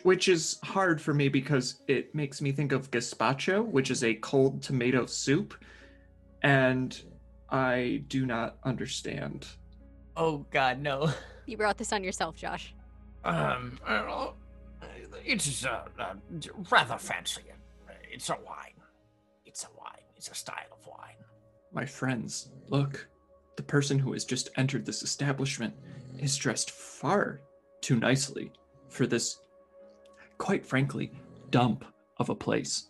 Which 0.04 0.28
is 0.28 0.60
hard 0.64 1.02
for 1.02 1.16
me 1.16 1.30
because 1.30 1.82
it 1.88 2.14
makes 2.14 2.42
me 2.42 2.52
think 2.52 2.72
of 2.72 2.92
gazpacho, 2.92 3.66
which 3.66 3.90
is 3.90 4.04
a 4.04 4.14
cold 4.14 4.62
tomato 4.62 5.08
soup, 5.08 5.56
and 6.44 7.02
I 7.50 8.04
do 8.08 8.28
not 8.28 8.58
understand. 8.64 9.48
Oh 10.18 10.46
God, 10.50 10.82
no. 10.82 11.12
You 11.46 11.56
brought 11.56 11.78
this 11.78 11.94
on 11.94 12.04
yourself, 12.04 12.36
Josh. 12.36 12.74
Um, 13.24 13.80
uh, 13.86 14.32
it 15.24 15.46
is 15.46 15.66
uh, 15.66 15.86
uh, 16.00 16.16
rather 16.72 16.98
fancy. 16.98 17.44
It's 18.12 18.30
a 18.30 18.38
wine. 18.46 18.82
It's 19.46 19.64
a 19.64 19.68
wine. 19.78 20.04
It's 20.16 20.30
a 20.30 20.36
style 20.36 20.72
of 20.72 20.86
wine. 20.88 21.16
My 21.72 21.86
friends, 21.86 22.50
look. 22.68 23.08
The 23.58 23.64
person 23.64 23.98
who 23.98 24.14
has 24.14 24.26
just 24.26 24.50
entered 24.58 24.86
this 24.86 25.04
establishment 25.04 25.74
is 26.20 26.36
dressed 26.36 26.72
far 26.72 27.42
too 27.82 27.96
nicely 27.96 28.52
for 28.90 29.08
this, 29.08 29.40
quite 30.38 30.66
frankly, 30.66 31.12
dump 31.50 31.86
of 32.18 32.30
a 32.30 32.36
place. 32.36 32.90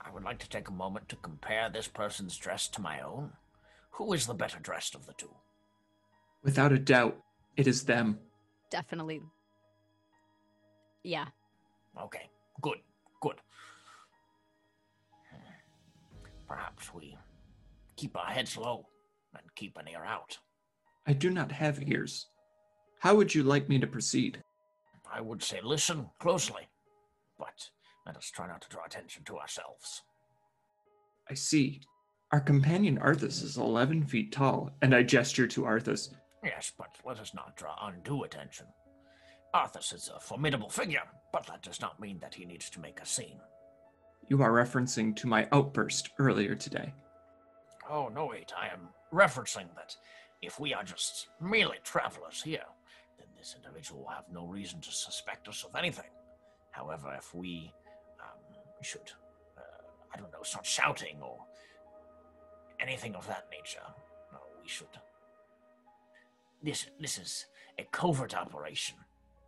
I 0.00 0.10
would 0.10 0.24
like 0.24 0.38
to 0.40 0.48
take 0.48 0.68
a 0.68 0.72
moment 0.72 1.08
to 1.08 1.16
compare 1.16 1.70
this 1.70 1.88
person's 1.88 2.36
dress 2.36 2.68
to 2.68 2.80
my 2.80 3.00
own. 3.00 3.32
Who 3.92 4.12
is 4.12 4.26
the 4.26 4.34
better 4.34 4.58
dressed 4.60 4.94
of 4.94 5.06
the 5.06 5.14
two? 5.14 5.34
Without 6.44 6.72
a 6.72 6.78
doubt, 6.78 7.16
it 7.56 7.66
is 7.66 7.84
them. 7.84 8.18
Definitely. 8.70 9.22
Yeah. 11.02 11.26
Okay, 12.00 12.28
good, 12.60 12.78
good. 13.20 13.36
Perhaps 16.46 16.92
we 16.92 17.16
keep 17.96 18.16
our 18.16 18.26
heads 18.26 18.56
low 18.56 18.86
and 19.32 19.42
keep 19.56 19.78
an 19.78 19.88
ear 19.88 20.04
out. 20.04 20.38
I 21.06 21.14
do 21.14 21.30
not 21.30 21.50
have 21.50 21.88
ears. 21.88 22.26
How 23.00 23.14
would 23.14 23.34
you 23.34 23.42
like 23.42 23.68
me 23.68 23.78
to 23.78 23.86
proceed? 23.86 24.42
I 25.10 25.20
would 25.20 25.42
say 25.42 25.60
listen 25.62 26.10
closely, 26.18 26.68
but 27.38 27.70
let 28.06 28.16
us 28.16 28.30
try 28.30 28.46
not 28.46 28.60
to 28.62 28.68
draw 28.68 28.84
attention 28.84 29.24
to 29.24 29.38
ourselves. 29.38 30.02
I 31.30 31.34
see. 31.34 31.80
Our 32.32 32.40
companion 32.40 32.98
Arthas 32.98 33.42
is 33.42 33.56
11 33.56 34.06
feet 34.06 34.32
tall, 34.32 34.70
and 34.82 34.94
I 34.94 35.02
gesture 35.02 35.46
to 35.46 35.62
Arthas. 35.62 36.10
Yes, 36.44 36.72
but 36.76 36.96
let 37.04 37.18
us 37.20 37.32
not 37.32 37.56
draw 37.56 37.74
undue 37.86 38.24
attention. 38.24 38.66
Arthas 39.54 39.94
is 39.94 40.10
a 40.14 40.20
formidable 40.20 40.68
figure, 40.68 41.02
but 41.32 41.46
that 41.46 41.62
does 41.62 41.80
not 41.80 42.00
mean 42.00 42.18
that 42.18 42.34
he 42.34 42.44
needs 42.44 42.68
to 42.70 42.80
make 42.80 43.00
a 43.00 43.06
scene. 43.06 43.40
You 44.28 44.42
are 44.42 44.50
referencing 44.50 45.14
to 45.16 45.26
my 45.26 45.48
outburst 45.52 46.10
earlier 46.18 46.54
today. 46.54 46.92
Oh, 47.88 48.08
no, 48.08 48.26
wait, 48.26 48.52
I 48.58 48.66
am 48.68 48.88
referencing 49.12 49.74
that 49.76 49.96
if 50.42 50.58
we 50.58 50.74
are 50.74 50.82
just 50.82 51.28
merely 51.40 51.78
travelers 51.84 52.42
here, 52.42 52.64
then 53.18 53.28
this 53.38 53.54
individual 53.56 54.02
will 54.02 54.10
have 54.10 54.24
no 54.32 54.46
reason 54.46 54.80
to 54.80 54.90
suspect 54.90 55.48
us 55.48 55.64
of 55.64 55.76
anything. 55.76 56.10
However, 56.70 57.14
if 57.16 57.34
we 57.34 57.72
um, 58.20 58.56
should, 58.82 59.12
uh, 59.56 59.84
I 60.12 60.18
don't 60.18 60.32
know, 60.32 60.42
start 60.42 60.66
shouting 60.66 61.18
or 61.22 61.38
anything 62.80 63.14
of 63.14 63.26
that 63.28 63.46
nature, 63.50 63.86
no, 64.32 64.38
we 64.60 64.68
should. 64.68 64.88
This, 66.64 66.86
this 66.98 67.18
is 67.18 67.46
a 67.78 67.84
covert 67.92 68.34
operation, 68.34 68.96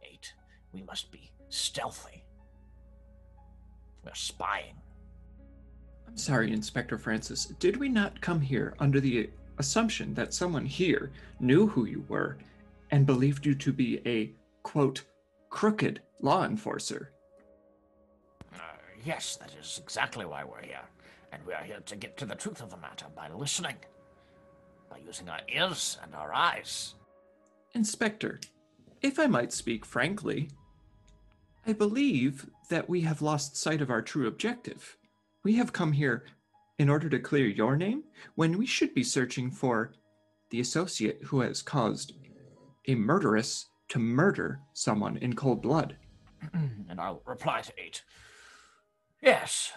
Eight. 0.02 0.34
We 0.72 0.82
must 0.82 1.10
be 1.10 1.30
stealthy. 1.48 2.24
We're 4.04 4.12
spying. 4.12 4.74
I'm 6.06 6.18
sorry, 6.18 6.52
Inspector 6.52 6.96
Francis. 6.98 7.46
Did 7.58 7.78
we 7.78 7.88
not 7.88 8.20
come 8.20 8.40
here 8.40 8.74
under 8.80 9.00
the 9.00 9.30
assumption 9.56 10.12
that 10.12 10.34
someone 10.34 10.66
here 10.66 11.10
knew 11.40 11.66
who 11.66 11.86
you 11.86 12.04
were 12.06 12.36
and 12.90 13.06
believed 13.06 13.46
you 13.46 13.54
to 13.54 13.72
be 13.72 14.02
a, 14.06 14.30
quote, 14.62 15.02
crooked 15.48 16.02
law 16.20 16.44
enforcer? 16.44 17.12
Uh, 18.54 18.58
yes, 19.06 19.36
that 19.36 19.52
is 19.58 19.80
exactly 19.82 20.26
why 20.26 20.44
we're 20.44 20.62
here. 20.62 20.84
And 21.32 21.44
we 21.46 21.54
are 21.54 21.64
here 21.64 21.80
to 21.80 21.96
get 21.96 22.18
to 22.18 22.26
the 22.26 22.34
truth 22.34 22.60
of 22.60 22.68
the 22.68 22.76
matter 22.76 23.06
by 23.16 23.30
listening, 23.30 23.76
by 24.90 24.98
using 24.98 25.30
our 25.30 25.40
ears 25.48 25.96
and 26.02 26.14
our 26.14 26.34
eyes. 26.34 26.94
Inspector, 27.76 28.40
if 29.02 29.18
I 29.18 29.26
might 29.26 29.52
speak 29.52 29.84
frankly, 29.84 30.48
I 31.66 31.74
believe 31.74 32.46
that 32.70 32.88
we 32.88 33.02
have 33.02 33.20
lost 33.20 33.54
sight 33.54 33.82
of 33.82 33.90
our 33.90 34.00
true 34.00 34.26
objective. 34.26 34.96
We 35.44 35.56
have 35.56 35.74
come 35.74 35.92
here 35.92 36.24
in 36.78 36.88
order 36.88 37.10
to 37.10 37.18
clear 37.18 37.46
your 37.46 37.76
name 37.76 38.04
when 38.34 38.56
we 38.56 38.64
should 38.64 38.94
be 38.94 39.04
searching 39.04 39.50
for 39.50 39.92
the 40.48 40.60
associate 40.60 41.20
who 41.24 41.40
has 41.40 41.60
caused 41.60 42.14
a 42.88 42.94
murderess 42.94 43.66
to 43.90 43.98
murder 43.98 44.60
someone 44.72 45.18
in 45.18 45.34
cold 45.34 45.60
blood. 45.60 45.98
and 46.54 46.98
I'll 46.98 47.20
reply 47.26 47.60
to 47.60 47.72
eight. 47.76 48.02
Yes, 49.20 49.70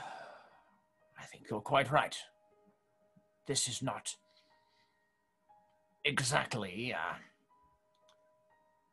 I 1.20 1.26
think 1.26 1.48
you're 1.52 1.60
quite 1.60 1.92
right. 1.92 2.16
This 3.46 3.68
is 3.68 3.82
not 3.82 4.16
exactly 6.06 6.94
uh, 6.94 7.16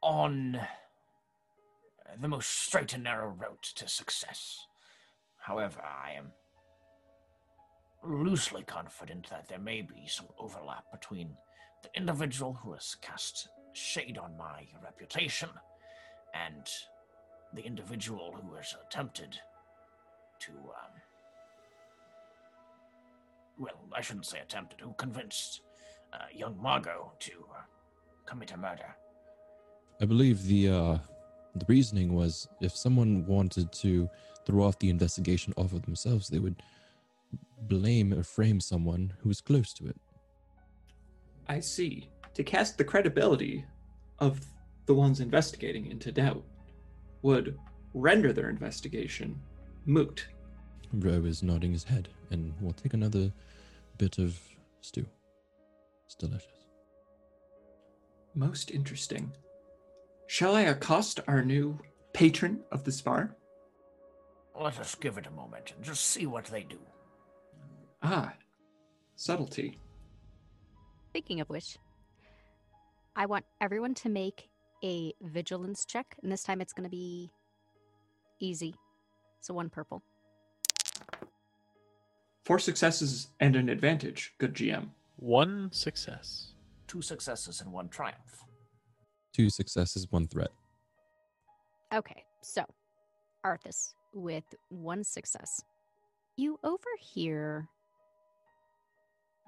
on 0.06 0.56
the 2.20 2.28
most 2.28 2.48
straight 2.48 2.94
and 2.94 3.02
narrow 3.02 3.26
road 3.28 3.60
to 3.60 3.88
success. 3.88 4.68
However, 5.38 5.80
I 5.82 6.12
am 6.12 6.26
loosely 8.04 8.62
confident 8.62 9.28
that 9.30 9.48
there 9.48 9.58
may 9.58 9.82
be 9.82 10.06
some 10.06 10.28
overlap 10.38 10.84
between 10.92 11.30
the 11.82 11.88
individual 11.96 12.54
who 12.54 12.72
has 12.74 12.96
cast 13.02 13.48
shade 13.72 14.16
on 14.16 14.36
my 14.38 14.68
reputation 14.80 15.48
and 16.34 16.68
the 17.52 17.62
individual 17.62 18.32
who 18.40 18.54
has 18.54 18.76
attempted 18.86 19.36
to, 20.38 20.52
um, 20.52 20.92
well, 23.58 23.88
I 23.92 24.00
shouldn't 24.02 24.26
say 24.26 24.38
attempted, 24.38 24.80
who 24.80 24.94
convinced 24.96 25.62
uh, 26.12 26.26
young 26.32 26.56
Margot 26.62 27.12
to 27.18 27.32
uh, 27.58 27.62
commit 28.24 28.52
a 28.52 28.56
murder. 28.56 28.94
I 30.00 30.04
believe 30.04 30.44
the 30.44 30.68
uh, 30.68 30.98
the 31.54 31.66
reasoning 31.68 32.12
was 32.14 32.48
if 32.60 32.76
someone 32.76 33.24
wanted 33.26 33.72
to 33.72 34.08
throw 34.44 34.64
off 34.64 34.78
the 34.78 34.90
investigation 34.90 35.54
off 35.56 35.72
of 35.72 35.82
themselves, 35.82 36.28
they 36.28 36.38
would 36.38 36.62
blame 37.62 38.12
or 38.12 38.22
frame 38.22 38.60
someone 38.60 39.12
who 39.20 39.28
was 39.28 39.40
close 39.40 39.72
to 39.74 39.86
it. 39.86 39.96
I 41.48 41.60
see. 41.60 42.08
To 42.34 42.44
cast 42.44 42.76
the 42.76 42.84
credibility 42.84 43.64
of 44.18 44.40
the 44.84 44.94
ones 44.94 45.20
investigating 45.20 45.86
into 45.86 46.12
doubt 46.12 46.44
would 47.22 47.58
render 47.94 48.32
their 48.32 48.50
investigation 48.50 49.40
moot. 49.86 50.26
Ro 50.92 51.24
is 51.24 51.42
nodding 51.42 51.72
his 51.72 51.84
head 51.84 52.08
and 52.30 52.52
we'll 52.60 52.72
take 52.72 52.92
another 52.92 53.32
bit 53.96 54.18
of 54.18 54.38
stew. 54.82 55.06
It's 56.04 56.14
delicious. 56.14 56.66
Most 58.34 58.70
interesting. 58.70 59.32
Shall 60.26 60.56
I 60.56 60.62
accost 60.62 61.20
our 61.28 61.42
new 61.42 61.78
patron 62.12 62.60
of 62.72 62.84
the 62.84 62.92
spar? 62.92 63.36
Let 64.58 64.80
us 64.80 64.94
give 64.94 65.18
it 65.18 65.26
a 65.26 65.30
moment 65.30 65.72
and 65.76 65.84
just 65.84 66.04
see 66.06 66.26
what 66.26 66.46
they 66.46 66.62
do. 66.62 66.78
Ah, 68.02 68.32
subtlety. 69.14 69.78
Speaking 71.10 71.40
of 71.40 71.48
which, 71.48 71.78
I 73.14 73.26
want 73.26 73.44
everyone 73.60 73.94
to 73.94 74.08
make 74.08 74.48
a 74.84 75.12
vigilance 75.22 75.84
check, 75.84 76.16
and 76.22 76.30
this 76.30 76.42
time 76.42 76.60
it's 76.60 76.72
going 76.72 76.84
to 76.84 76.90
be 76.90 77.30
easy. 78.40 78.74
So 79.40 79.54
one 79.54 79.70
purple. 79.70 80.02
Four 82.44 82.58
successes 82.58 83.28
and 83.40 83.56
an 83.56 83.68
advantage, 83.68 84.34
good 84.38 84.54
GM. 84.54 84.88
One 85.16 85.70
success. 85.72 86.52
Two 86.86 87.02
successes 87.02 87.60
and 87.60 87.72
one 87.72 87.88
triumph. 87.88 88.44
Two 89.36 89.50
successes, 89.50 90.06
one 90.08 90.26
threat. 90.26 90.48
Okay, 91.94 92.24
so 92.40 92.64
Arthas 93.44 93.92
with 94.14 94.44
one 94.70 95.04
success. 95.04 95.62
You 96.38 96.58
overhear 96.64 97.68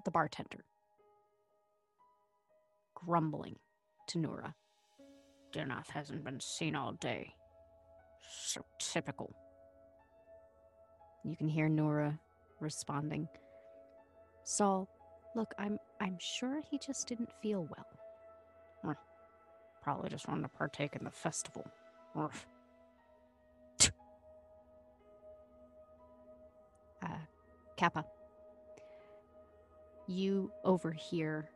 the 0.05 0.11
bartender 0.11 0.63
grumbling 2.95 3.57
to 4.09 4.19
Nora. 4.19 4.55
Dinoth 5.55 5.89
hasn't 5.89 6.23
been 6.23 6.41
seen 6.41 6.77
all 6.77 6.93
day. 6.93 7.33
So 8.45 8.61
typical. 8.79 9.35
You 11.25 11.35
can 11.35 11.49
hear 11.49 11.71
Nora 11.71 12.21
responding. 12.61 13.27
Saul, 14.45 14.87
look, 15.35 15.55
I'm 15.59 15.79
I'm 15.99 16.19
sure 16.21 16.61
he 16.71 16.79
just 16.79 17.09
didn't 17.09 17.31
feel 17.41 17.67
well. 17.71 17.98
Probably 19.83 20.11
just 20.11 20.29
wanted 20.29 20.43
to 20.43 20.49
partake 20.49 20.95
in 20.97 21.05
the 21.05 21.11
festival. 21.11 21.65
Uh, 22.15 22.29
Kappa, 27.77 28.05
you 30.07 30.51
overhear 30.65 31.49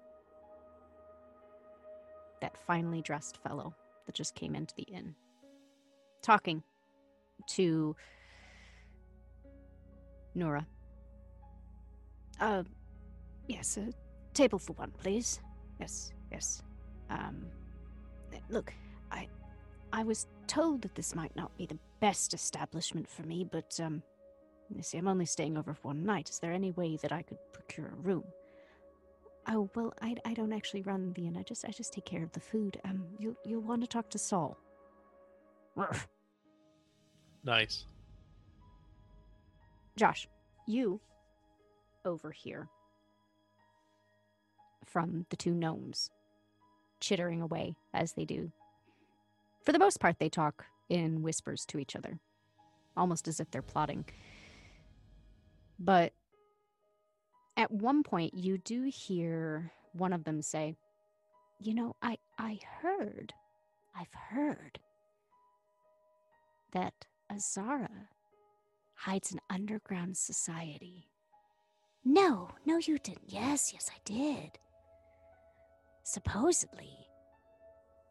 that 2.40 2.56
finely 2.66 3.02
dressed 3.02 3.38
fellow 3.42 3.74
that 4.06 4.14
just 4.14 4.34
came 4.34 4.54
into 4.54 4.74
the 4.76 4.82
inn 4.84 5.14
talking 6.22 6.62
to 7.48 7.94
Nora. 10.34 10.66
Uh, 12.40 12.62
yes, 13.48 13.76
a 13.76 13.92
table 14.32 14.58
for 14.58 14.72
one, 14.74 14.92
please. 14.92 15.40
Yes, 15.78 16.12
yes. 16.30 16.62
Um, 17.10 17.46
look, 18.48 18.72
I, 19.10 19.28
I 19.92 20.02
was 20.04 20.26
told 20.46 20.82
that 20.82 20.94
this 20.94 21.14
might 21.14 21.34
not 21.36 21.56
be 21.56 21.66
the 21.66 21.78
best 22.00 22.34
establishment 22.34 23.08
for 23.08 23.22
me, 23.22 23.44
but 23.50 23.78
um, 23.82 24.02
you 24.74 24.82
see, 24.82 24.98
I'm 24.98 25.08
only 25.08 25.26
staying 25.26 25.56
over 25.56 25.74
for 25.74 25.88
one 25.88 26.04
night. 26.04 26.30
Is 26.30 26.38
there 26.38 26.52
any 26.52 26.70
way 26.72 26.96
that 27.02 27.12
I 27.12 27.22
could 27.22 27.38
procure 27.52 27.86
a 27.86 28.00
room? 28.02 28.24
Oh 29.48 29.68
well, 29.74 29.92
I, 30.00 30.14
I 30.24 30.34
don't 30.34 30.52
actually 30.52 30.82
run 30.82 31.12
the 31.14 31.26
inn. 31.26 31.36
I 31.36 31.42
just 31.42 31.64
I 31.64 31.70
just 31.70 31.92
take 31.92 32.04
care 32.04 32.22
of 32.22 32.30
the 32.32 32.40
food. 32.40 32.80
Um, 32.84 33.04
you 33.18 33.36
you'll 33.44 33.62
want 33.62 33.80
to 33.80 33.88
talk 33.88 34.08
to 34.10 34.18
Saul. 34.18 34.56
Nice. 37.44 37.86
Josh, 39.96 40.28
you 40.66 41.00
over 42.04 42.30
here 42.30 42.68
from 44.86 45.26
the 45.30 45.36
two 45.36 45.52
gnomes 45.52 46.10
chittering 47.02 47.42
away 47.42 47.74
as 47.92 48.14
they 48.14 48.24
do. 48.24 48.50
For 49.64 49.72
the 49.72 49.78
most 49.78 50.00
part, 50.00 50.18
they 50.18 50.28
talk 50.28 50.64
in 50.88 51.22
whispers 51.22 51.66
to 51.66 51.78
each 51.78 51.94
other, 51.94 52.18
almost 52.96 53.28
as 53.28 53.40
if 53.40 53.50
they're 53.50 53.62
plotting. 53.62 54.06
But 55.78 56.12
at 57.56 57.70
one 57.70 58.02
point, 58.02 58.34
you 58.34 58.58
do 58.58 58.84
hear 58.84 59.72
one 59.92 60.12
of 60.12 60.24
them 60.24 60.40
say, 60.40 60.76
You 61.60 61.74
know, 61.74 61.96
I, 62.02 62.16
I 62.38 62.60
heard, 62.80 63.34
I've 63.94 64.14
heard 64.14 64.78
that 66.72 66.94
Azara 67.30 68.08
hides 68.94 69.32
an 69.32 69.40
underground 69.50 70.16
society. 70.16 71.08
No, 72.04 72.50
no, 72.64 72.78
you 72.78 72.98
didn't. 72.98 73.28
Yes, 73.28 73.72
yes, 73.72 73.90
I 73.92 73.98
did. 74.04 74.58
Supposedly, 76.04 76.96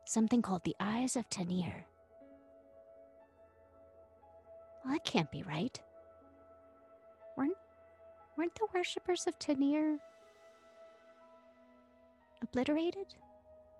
something 0.06 0.41
called 0.41 0.63
the 0.63 0.75
Eyes 0.80 1.15
of 1.15 1.30
Tanir. 1.30 1.84
Well, 4.84 4.93
that 4.93 5.04
can't 5.04 5.32
be 5.32 5.43
right. 5.43 5.80
Weren't, 7.38 7.58
weren't 8.38 8.56
the 8.56 8.67
worshippers 8.73 9.27
of 9.27 9.38
Tanir 9.39 9.97
obliterated? 12.41 13.15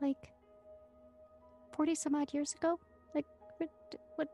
Like 0.02 0.32
40 1.74 1.96
some 1.96 2.16
odd 2.16 2.34
years 2.34 2.54
ago? 2.54 2.80
Like, 3.16 3.26
what, 3.58 3.70
what 4.16 4.28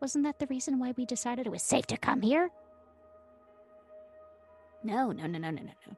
wasn't 0.00 0.24
that 0.24 0.38
the 0.38 0.46
reason 0.46 0.78
why 0.78 0.94
we 0.96 1.04
decided 1.04 1.46
it 1.46 1.50
was 1.50 1.62
safe 1.62 1.86
to 1.88 1.96
come 1.96 2.22
here? 2.22 2.50
No, 4.84 5.10
no, 5.10 5.26
no, 5.26 5.38
no, 5.38 5.50
no, 5.50 5.62
no, 5.62 5.72
no. 5.88 5.96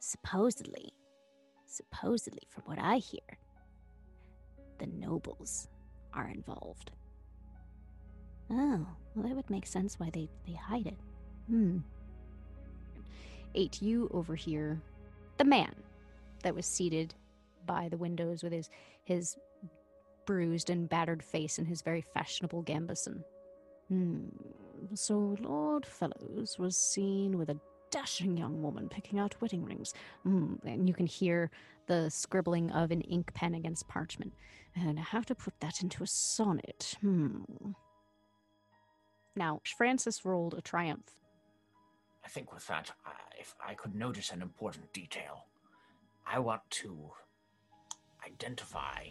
Supposedly, 0.00 0.92
supposedly, 1.76 2.42
from 2.48 2.64
what 2.64 2.78
I 2.80 2.96
hear, 2.96 3.38
the 4.78 4.86
nobles 4.86 5.68
are 6.12 6.28
involved. 6.28 6.90
Oh, 8.50 8.86
well, 9.14 9.26
that 9.26 9.34
would 9.34 9.50
make 9.50 9.66
sense 9.66 9.98
why 9.98 10.10
they, 10.10 10.28
they 10.46 10.54
hide 10.54 10.86
it. 10.86 10.98
Hmm. 11.48 11.78
Eight, 13.54 13.80
you 13.82 14.10
over 14.12 14.34
here, 14.34 14.80
the 15.38 15.44
man 15.44 15.74
that 16.42 16.54
was 16.54 16.66
seated 16.66 17.14
by 17.66 17.88
the 17.88 17.96
windows 17.96 18.42
with 18.42 18.52
his 18.52 18.70
his 19.04 19.36
bruised 20.26 20.70
and 20.70 20.88
battered 20.88 21.22
face 21.22 21.58
and 21.58 21.66
his 21.66 21.82
very 21.82 22.00
fashionable 22.00 22.62
gambeson. 22.64 23.22
Hmm. 23.88 24.26
So 24.94 25.36
Lord 25.40 25.86
Fellows 25.86 26.58
was 26.58 26.76
seen 26.76 27.38
with 27.38 27.50
a 27.50 27.58
dashing 27.90 28.36
young 28.36 28.62
woman 28.62 28.88
picking 28.88 29.18
out 29.18 29.40
wedding 29.40 29.64
rings. 29.64 29.94
Hmm. 30.22 30.54
And 30.64 30.88
you 30.88 30.94
can 30.94 31.06
hear 31.06 31.50
the 31.86 32.10
scribbling 32.10 32.70
of 32.72 32.90
an 32.90 33.00
ink 33.02 33.32
pen 33.34 33.54
against 33.54 33.88
parchment. 33.88 34.32
And 34.74 34.98
how 34.98 35.20
to 35.22 35.34
put 35.34 35.58
that 35.60 35.82
into 35.82 36.02
a 36.02 36.06
sonnet. 36.06 36.96
Hmm. 37.00 37.42
Now, 39.34 39.60
Francis 39.76 40.24
rolled 40.24 40.54
a 40.54 40.60
triumph. 40.60 41.16
I 42.24 42.28
think 42.28 42.52
with 42.52 42.66
that, 42.66 42.90
if 43.38 43.54
I 43.64 43.74
could 43.74 43.94
notice 43.94 44.32
an 44.32 44.42
important 44.42 44.92
detail, 44.92 45.44
I 46.26 46.38
want 46.40 46.62
to 46.70 47.10
identify 48.26 49.08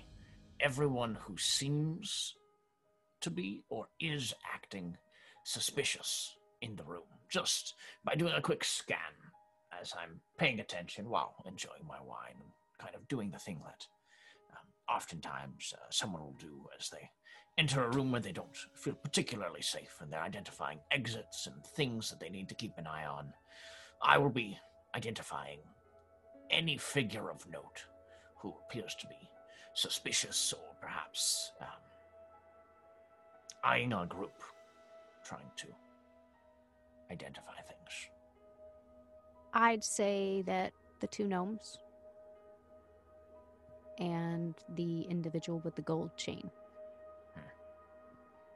everyone 0.59 1.17
who 1.21 1.37
seems 1.37 2.35
to 3.21 3.29
be 3.29 3.63
or 3.69 3.87
is 3.99 4.33
acting 4.53 4.97
suspicious 5.43 6.35
in 6.61 6.75
the 6.75 6.83
room, 6.83 7.03
just 7.29 7.75
by 8.03 8.15
doing 8.15 8.33
a 8.35 8.41
quick 8.41 8.63
scan 8.63 8.97
as 9.79 9.93
I'm 9.99 10.21
paying 10.37 10.59
attention 10.59 11.09
while 11.09 11.35
enjoying 11.45 11.85
my 11.87 11.97
wine 12.01 12.35
and 12.39 12.49
kind 12.79 12.95
of 12.95 13.07
doing 13.07 13.31
the 13.31 13.39
thing 13.39 13.61
that 13.65 13.87
um, 14.51 14.95
oftentimes 14.95 15.73
uh, 15.75 15.85
someone 15.89 16.21
will 16.21 16.37
do 16.39 16.65
as 16.79 16.89
they 16.89 17.09
enter 17.57 17.83
a 17.83 17.89
room 17.89 18.11
where 18.11 18.21
they 18.21 18.31
don't 18.31 18.55
feel 18.73 18.95
particularly 18.95 19.61
safe 19.61 19.95
and 20.01 20.11
they're 20.11 20.21
identifying 20.21 20.79
exits 20.91 21.47
and 21.47 21.65
things 21.65 22.09
that 22.09 22.19
they 22.19 22.29
need 22.29 22.49
to 22.49 22.55
keep 22.55 22.77
an 22.77 22.87
eye 22.87 23.05
on. 23.05 23.33
I 24.01 24.17
will 24.17 24.29
be 24.29 24.57
identifying 24.95 25.59
any 26.49 26.77
figure 26.77 27.29
of 27.29 27.49
note 27.49 27.85
who 28.37 28.53
appears 28.67 28.95
to 28.95 29.07
be 29.07 29.29
suspicious 29.73 30.53
or 30.53 30.75
perhaps 30.81 31.51
um, 31.61 31.67
eyeing 33.63 33.93
our 33.93 34.05
group, 34.05 34.33
trying 35.25 35.49
to 35.57 35.67
identify 37.11 37.53
things. 37.67 38.09
I'd 39.53 39.83
say 39.83 40.43
that 40.45 40.73
the 40.99 41.07
two 41.07 41.27
gnomes 41.27 41.79
and 43.99 44.53
the 44.75 45.01
individual 45.03 45.59
with 45.63 45.75
the 45.75 45.81
gold 45.81 46.11
chain 46.17 46.49
Hmm. 47.35 47.41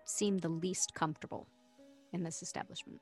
seem 0.04 0.38
the 0.40 0.50
least 0.50 0.94
comfortable 0.94 1.48
in 2.12 2.24
this 2.24 2.42
establishment. 2.42 3.02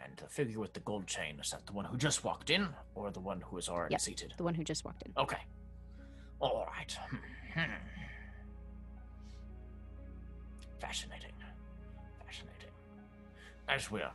And 0.00 0.16
the 0.16 0.28
figure 0.28 0.60
with 0.60 0.74
the 0.74 0.80
gold 0.80 1.08
chain, 1.08 1.40
is 1.40 1.50
that 1.50 1.66
the 1.66 1.72
one 1.72 1.84
who 1.86 1.96
just 1.96 2.22
walked 2.22 2.50
in 2.50 2.68
or 2.94 3.10
the 3.10 3.18
one 3.20 3.40
who 3.40 3.58
is 3.58 3.68
already 3.68 3.94
Yep. 3.94 4.00
seated? 4.00 4.34
The 4.36 4.44
one 4.44 4.54
who 4.54 4.62
just 4.62 4.84
walked 4.84 5.02
in. 5.02 5.12
Okay. 5.16 5.40
All 6.40 6.64
right. 6.66 6.92
Hmm. 7.54 7.62
Fascinating. 10.78 11.32
Fascinating. 12.24 12.70
As 13.68 13.90
we're 13.90 14.12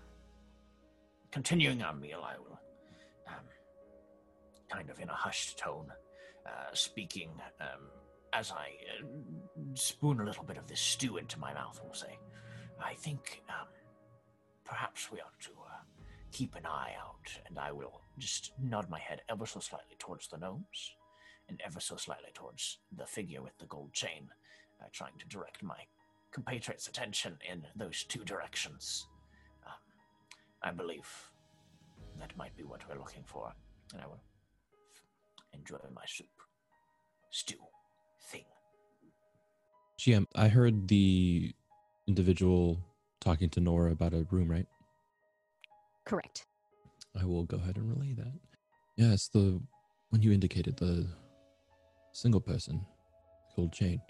continuing 1.33 1.81
our 1.81 1.95
meal, 1.95 2.21
I 2.23 2.37
will, 2.37 2.59
um, 3.27 3.45
kind 4.69 4.87
of 4.91 4.99
in 4.99 5.09
a 5.09 5.13
hushed 5.13 5.57
tone, 5.57 5.87
uh, 6.45 6.69
speaking 6.73 7.31
um, 7.59 7.89
as 8.33 8.51
I 8.51 8.67
uh, 9.01 9.05
spoon 9.73 10.19
a 10.21 10.23
little 10.23 10.43
bit 10.43 10.57
of 10.57 10.67
this 10.67 10.79
stew 10.79 11.17
into 11.17 11.39
my 11.39 11.51
mouth, 11.51 11.81
we'll 11.83 11.95
say, 11.95 12.19
I 12.79 12.93
think 12.93 13.41
um, 13.49 13.65
perhaps 14.63 15.11
we 15.11 15.21
ought 15.21 15.39
to 15.41 15.51
uh, 15.51 16.05
keep 16.31 16.53
an 16.53 16.67
eye 16.67 16.93
out, 17.03 17.27
and 17.47 17.57
I 17.57 17.71
will 17.71 18.01
just 18.19 18.51
nod 18.61 18.87
my 18.87 18.99
head 18.99 19.21
ever 19.27 19.47
so 19.47 19.59
slightly 19.59 19.95
towards 19.97 20.27
the 20.27 20.37
gnomes 20.37 20.91
and 21.49 21.59
ever 21.65 21.79
so 21.79 21.95
slightly 21.95 22.29
towards 22.35 22.77
the 22.95 23.07
figure 23.07 23.41
with 23.41 23.57
the 23.57 23.65
gold 23.65 23.91
chain, 23.91 24.29
uh, 24.79 24.85
trying 24.91 25.17
to 25.17 25.27
direct 25.27 25.63
my 25.63 25.79
compatriots' 26.31 26.87
attention 26.87 27.39
in 27.51 27.63
those 27.75 28.03
two 28.03 28.23
directions. 28.23 29.07
I 30.63 30.71
believe 30.71 31.09
that 32.19 32.35
might 32.37 32.55
be 32.55 32.63
what 32.63 32.81
we're 32.87 32.97
looking 32.97 33.23
for, 33.25 33.51
and 33.91 34.01
I 34.01 34.07
will 34.07 34.21
enjoy 35.53 35.77
my 35.93 36.03
soup, 36.07 36.27
stew, 37.31 37.57
thing. 38.31 38.45
GM, 39.99 40.25
I 40.35 40.47
heard 40.47 40.87
the 40.87 41.53
individual 42.07 42.79
talking 43.19 43.49
to 43.51 43.59
Nora 43.59 43.91
about 43.91 44.13
a 44.13 44.25
room, 44.31 44.49
right? 44.49 44.67
Correct. 46.05 46.45
I 47.19 47.25
will 47.25 47.43
go 47.43 47.57
ahead 47.57 47.77
and 47.77 47.89
relay 47.89 48.13
that. 48.13 48.33
Yeah, 48.95 49.13
it's 49.13 49.27
the 49.27 49.61
when 50.09 50.21
you 50.21 50.31
indicated 50.31 50.77
the 50.77 51.07
single 52.13 52.41
person, 52.41 52.85
gold 53.55 53.73
chain. 53.73 54.01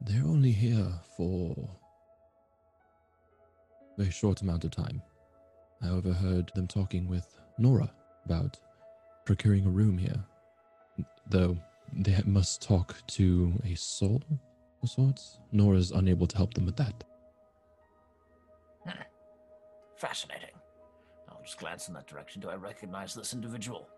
They're 0.00 0.24
only 0.24 0.52
here 0.52 0.92
for 1.16 1.70
a 3.92 4.00
very 4.00 4.10
short 4.10 4.42
amount 4.42 4.64
of 4.64 4.72
time. 4.72 5.00
I 5.82 5.88
overheard 5.88 6.50
them 6.54 6.66
talking 6.66 7.08
with 7.08 7.38
Nora 7.58 7.90
about 8.24 8.58
procuring 9.24 9.66
a 9.66 9.70
room 9.70 9.98
here. 9.98 10.22
Though 11.28 11.56
they 11.92 12.20
must 12.24 12.62
talk 12.62 12.96
to 13.08 13.52
a 13.64 13.74
soul 13.74 14.22
of 14.82 14.88
sorts. 14.88 15.38
Nora's 15.52 15.90
unable 15.90 16.26
to 16.26 16.36
help 16.36 16.54
them 16.54 16.66
with 16.66 16.76
that. 16.76 17.04
Fascinating. 19.96 20.48
I'll 21.28 21.42
just 21.42 21.58
glance 21.58 21.88
in 21.88 21.94
that 21.94 22.06
direction. 22.06 22.40
Do 22.40 22.48
I 22.48 22.54
recognize 22.56 23.14
this 23.14 23.34
individual? 23.34 23.88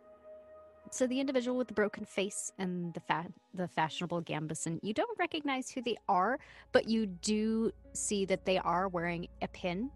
So 0.90 1.07
the 1.07 1.18
individual 1.18 1.57
with 1.57 1.68
the 1.68 1.75
broken 1.75 2.05
face 2.05 2.53
and 2.59 2.92
the 2.92 3.01
fa- 3.01 3.33
the 3.55 3.66
fashionable 3.66 4.23
gambeson, 4.23 4.79
you 4.83 4.92
don't 4.92 5.18
recognize 5.18 5.70
who 5.70 5.81
they 5.81 5.97
are, 6.09 6.38
but 6.73 6.88
you 6.88 7.07
do 7.07 7.73
see 7.94 8.27
that 8.27 8.44
they 8.44 8.59
are 8.59 8.88
wearing 8.88 9.29
a 9.40 9.49
pin. 9.49 9.90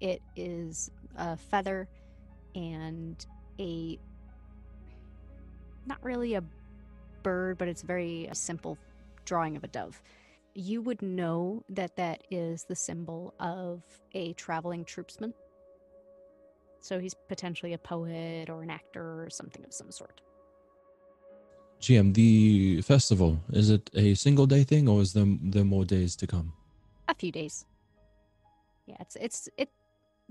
It 0.00 0.22
is 0.36 0.90
a 1.16 1.36
feather 1.36 1.88
and 2.54 3.24
a 3.58 3.98
not 5.86 6.02
really 6.02 6.34
a 6.34 6.42
bird, 7.22 7.58
but 7.58 7.68
it's 7.68 7.82
very 7.82 8.26
a 8.26 8.34
simple 8.34 8.78
drawing 9.24 9.56
of 9.56 9.64
a 9.64 9.68
dove. 9.68 10.00
You 10.54 10.82
would 10.82 11.02
know 11.02 11.64
that 11.70 11.96
that 11.96 12.22
is 12.30 12.64
the 12.64 12.74
symbol 12.74 13.34
of 13.38 13.82
a 14.14 14.32
traveling 14.34 14.84
troopsman. 14.84 15.32
So 16.80 16.98
he's 16.98 17.14
potentially 17.28 17.72
a 17.72 17.78
poet 17.78 18.48
or 18.48 18.62
an 18.62 18.70
actor 18.70 19.22
or 19.22 19.30
something 19.30 19.64
of 19.64 19.72
some 19.72 19.90
sort. 19.90 20.20
GM, 21.80 22.12
the 22.14 22.82
festival, 22.82 23.40
is 23.52 23.70
it 23.70 23.90
a 23.94 24.14
single 24.14 24.46
day 24.46 24.64
thing 24.64 24.88
or 24.88 25.00
is 25.00 25.12
there, 25.12 25.26
there 25.42 25.64
more 25.64 25.84
days 25.84 26.14
to 26.16 26.26
come? 26.26 26.52
A 27.08 27.14
few 27.14 27.32
days. 27.32 27.64
Yeah, 28.86 28.96
it's 29.00 29.16
it's 29.16 29.48
it. 29.56 29.70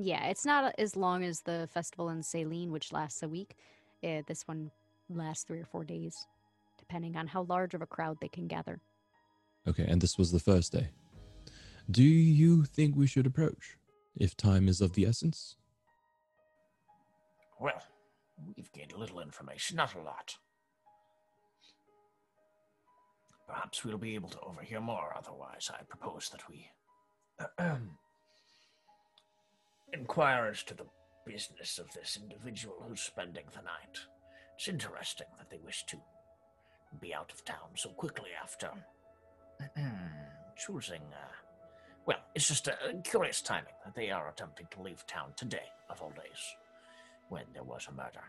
Yeah, 0.02 0.28
it's 0.28 0.46
not 0.46 0.74
as 0.78 0.96
long 0.96 1.26
as 1.26 1.42
the 1.42 1.68
festival 1.74 2.08
in 2.08 2.24
Saline, 2.24 2.72
which 2.72 2.94
lasts 2.94 3.22
a 3.22 3.28
week. 3.28 3.58
Uh, 4.02 4.22
this 4.28 4.48
one 4.48 4.72
lasts 5.10 5.44
three 5.44 5.60
or 5.60 5.66
four 5.66 5.84
days, 5.84 6.26
depending 6.78 7.18
on 7.18 7.28
how 7.28 7.44
large 7.44 7.74
of 7.74 7.82
a 7.82 7.86
crowd 7.86 8.18
they 8.22 8.30
can 8.30 8.48
gather. 8.48 8.80
Okay, 9.68 9.84
and 9.86 10.00
this 10.00 10.18
was 10.18 10.32
the 10.32 10.40
first 10.40 10.72
day. 10.72 10.88
Do 11.92 12.02
you 12.02 12.64
think 12.64 12.96
we 12.96 13.08
should 13.08 13.26
approach 13.26 13.78
if 14.16 14.38
time 14.38 14.70
is 14.70 14.80
of 14.80 14.94
the 14.94 15.06
essence? 15.06 15.58
Well, 17.60 17.84
we've 18.56 18.72
gained 18.72 18.94
a 18.94 18.98
little 18.98 19.20
information, 19.20 19.76
not 19.76 19.96
a 19.96 20.02
lot. 20.02 20.38
Perhaps 23.50 23.84
we'll 23.84 23.98
be 23.98 24.16
able 24.16 24.30
to 24.30 24.40
overhear 24.40 24.80
more, 24.80 25.14
otherwise, 25.18 25.70
I 25.78 25.84
propose 25.84 26.30
that 26.30 26.48
we 26.48 26.70
inquire 29.94 30.48
as 30.48 30.64
to 30.64 30.74
the 30.74 30.86
business 31.26 31.80
of 31.80 31.92
this 31.94 32.18
individual 32.22 32.76
who's 32.88 33.02
spending 33.02 33.46
the 33.54 33.62
night. 33.62 34.00
It's 34.56 34.68
interesting 34.68 35.28
that 35.38 35.50
they 35.50 35.60
wish 35.64 35.86
to 35.86 35.98
be 37.00 37.14
out 37.14 37.32
of 37.32 37.46
town 37.46 37.70
so 37.76 37.90
quickly 37.90 38.30
after 38.42 38.70
choosing. 40.58 41.02
Uh, 41.12 41.32
well, 42.06 42.20
it's 42.34 42.48
just 42.48 42.68
a 42.68 42.76
curious 43.04 43.42
timing 43.42 43.74
that 43.86 43.96
they 43.96 44.10
are 44.10 44.30
attempting 44.30 44.68
to 44.72 44.82
leave 44.82 45.06
town 45.06 45.32
today, 45.36 45.70
of 45.90 46.02
all 46.02 46.12
days 46.12 46.56
when 47.30 47.44
there 47.54 47.64
was 47.64 47.88
a 47.88 47.92
murder. 47.92 48.24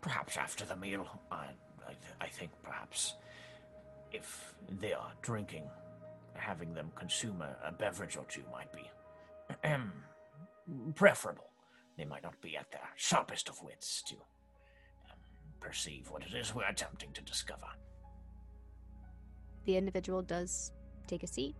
Perhaps 0.00 0.36
after 0.36 0.64
the 0.64 0.76
meal, 0.76 1.06
I, 1.30 1.46
I, 1.86 1.94
I 2.20 2.26
think 2.26 2.50
perhaps 2.62 3.14
if 4.12 4.54
they 4.80 4.92
are 4.92 5.12
drinking, 5.22 5.64
having 6.34 6.74
them 6.74 6.90
consume 6.94 7.40
a, 7.40 7.56
a 7.66 7.72
beverage 7.72 8.16
or 8.16 8.24
two 8.28 8.42
might 8.52 8.70
be 8.72 8.90
preferable. 10.94 11.50
They 11.96 12.04
might 12.04 12.22
not 12.22 12.40
be 12.40 12.56
at 12.56 12.70
their 12.70 12.88
sharpest 12.96 13.48
of 13.48 13.62
wits 13.62 14.02
to 14.08 14.14
um, 14.14 15.18
perceive 15.60 16.10
what 16.10 16.22
it 16.22 16.34
is 16.34 16.54
we're 16.54 16.64
attempting 16.68 17.12
to 17.12 17.22
discover. 17.22 17.66
The 19.64 19.76
individual 19.76 20.22
does 20.22 20.72
take 21.06 21.22
a 21.22 21.26
seat 21.26 21.54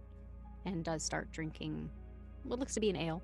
and 0.64 0.84
does 0.84 1.02
start 1.02 1.32
drinking 1.32 1.90
what 2.44 2.58
looks 2.58 2.74
to 2.74 2.80
be 2.80 2.90
an 2.90 2.96
ale. 2.96 3.22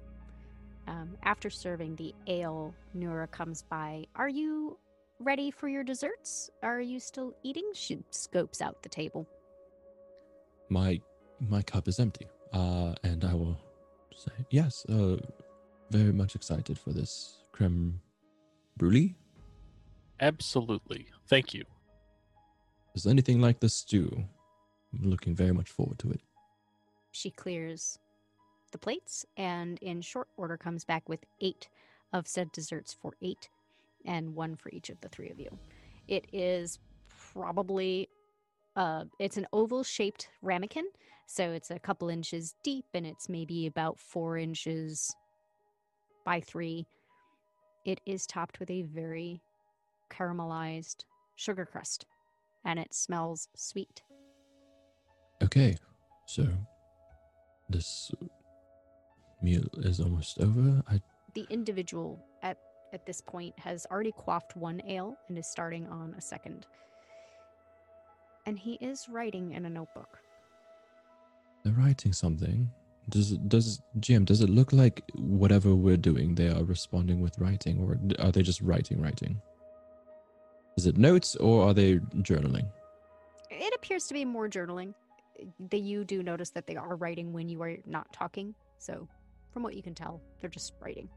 Um, 0.88 1.16
after 1.22 1.48
serving 1.50 1.96
the 1.96 2.14
ale, 2.26 2.74
Nora 2.94 3.28
comes 3.28 3.62
by. 3.62 4.04
Are 4.16 4.28
you 4.28 4.78
ready 5.20 5.50
for 5.50 5.68
your 5.68 5.84
desserts? 5.84 6.50
Are 6.62 6.80
you 6.80 6.98
still 6.98 7.34
eating? 7.44 7.70
She 7.74 7.98
scopes 8.10 8.60
out 8.60 8.82
the 8.82 8.88
table. 8.88 9.28
My 10.68 11.00
my 11.40 11.62
cup 11.62 11.86
is 11.88 12.00
empty. 12.00 12.26
Uh 12.52 12.94
and 13.04 13.24
I 13.24 13.34
will 13.34 13.56
say 14.24 14.46
yes, 14.50 14.84
uh 14.88 15.16
very 15.90 16.12
much 16.12 16.34
excited 16.34 16.78
for 16.78 16.90
this 16.90 17.44
creme 17.52 18.00
brulee. 18.78 19.14
Absolutely. 20.20 21.06
Thank 21.28 21.52
you. 21.52 21.64
Is 22.94 23.06
anything 23.06 23.40
like 23.40 23.60
the 23.60 23.68
stew? 23.68 24.24
I'm 24.94 25.10
looking 25.10 25.34
very 25.34 25.52
much 25.52 25.70
forward 25.70 25.98
to 26.00 26.10
it. 26.10 26.20
She 27.10 27.30
clears 27.30 27.98
the 28.70 28.78
plates 28.78 29.26
and 29.36 29.78
in 29.80 30.00
short 30.00 30.28
order 30.36 30.56
comes 30.56 30.84
back 30.84 31.08
with 31.08 31.24
eight 31.40 31.68
of 32.12 32.26
said 32.26 32.50
desserts 32.52 32.92
for 32.92 33.12
eight 33.20 33.48
and 34.04 34.34
one 34.34 34.56
for 34.56 34.70
each 34.70 34.90
of 34.90 35.00
the 35.00 35.08
three 35.08 35.30
of 35.30 35.38
you. 35.38 35.58
It 36.08 36.26
is 36.32 36.78
probably 37.32 38.08
uh 38.76 39.04
it's 39.18 39.36
an 39.36 39.46
oval 39.52 39.82
shaped 39.82 40.28
ramekin, 40.42 40.84
so 41.26 41.52
it's 41.52 41.70
a 41.70 41.78
couple 41.78 42.08
inches 42.08 42.54
deep 42.62 42.86
and 42.94 43.06
it's 43.06 43.28
maybe 43.28 43.66
about 43.66 43.98
four 43.98 44.36
inches 44.36 45.14
by 46.24 46.40
three. 46.40 46.86
It 47.84 48.00
is 48.06 48.26
topped 48.26 48.60
with 48.60 48.70
a 48.70 48.82
very 48.82 49.42
caramelized 50.10 51.04
sugar 51.36 51.66
crust 51.66 52.06
and 52.64 52.78
it 52.78 52.94
smells 52.94 53.48
sweet. 53.56 54.02
Okay, 55.42 55.76
so 56.26 56.46
this 57.68 58.12
meal 59.42 59.64
is 59.78 60.00
almost 60.00 60.38
over. 60.38 60.82
I 60.88 61.00
the 61.34 61.46
individual 61.50 62.24
at 62.42 62.58
at 62.92 63.06
this 63.06 63.20
point 63.20 63.58
has 63.58 63.86
already 63.90 64.12
quaffed 64.12 64.54
one 64.54 64.80
ale 64.86 65.16
and 65.28 65.38
is 65.38 65.50
starting 65.50 65.88
on 65.88 66.14
a 66.16 66.20
second. 66.20 66.66
And 68.46 68.58
he 68.58 68.74
is 68.74 69.08
writing 69.08 69.52
in 69.52 69.66
a 69.66 69.70
notebook. 69.70 70.18
They're 71.64 71.72
writing 71.74 72.12
something. 72.12 72.70
Does 73.08 73.32
does 73.32 73.80
Jim? 74.00 74.24
Does 74.24 74.40
it 74.40 74.50
look 74.50 74.72
like 74.72 75.02
whatever 75.14 75.74
we're 75.74 75.96
doing, 75.96 76.34
they 76.34 76.48
are 76.48 76.64
responding 76.64 77.20
with 77.20 77.38
writing, 77.38 77.78
or 77.80 77.98
are 78.24 78.32
they 78.32 78.42
just 78.42 78.60
writing, 78.60 79.00
writing? 79.00 79.40
Is 80.76 80.86
it 80.86 80.96
notes 80.96 81.36
or 81.36 81.68
are 81.68 81.74
they 81.74 81.98
journaling? 82.22 82.66
It 83.50 83.74
appears 83.74 84.06
to 84.06 84.14
be 84.14 84.24
more 84.24 84.48
journaling. 84.48 84.94
That 85.70 85.80
you 85.80 86.04
do 86.04 86.22
notice 86.22 86.50
that 86.50 86.66
they 86.66 86.76
are 86.76 86.94
writing 86.94 87.32
when 87.32 87.48
you 87.48 87.60
are 87.62 87.76
not 87.86 88.12
talking. 88.12 88.54
So, 88.78 89.08
from 89.52 89.62
what 89.62 89.74
you 89.74 89.82
can 89.82 89.94
tell, 89.94 90.20
they're 90.40 90.50
just 90.50 90.74
writing. 90.80 91.08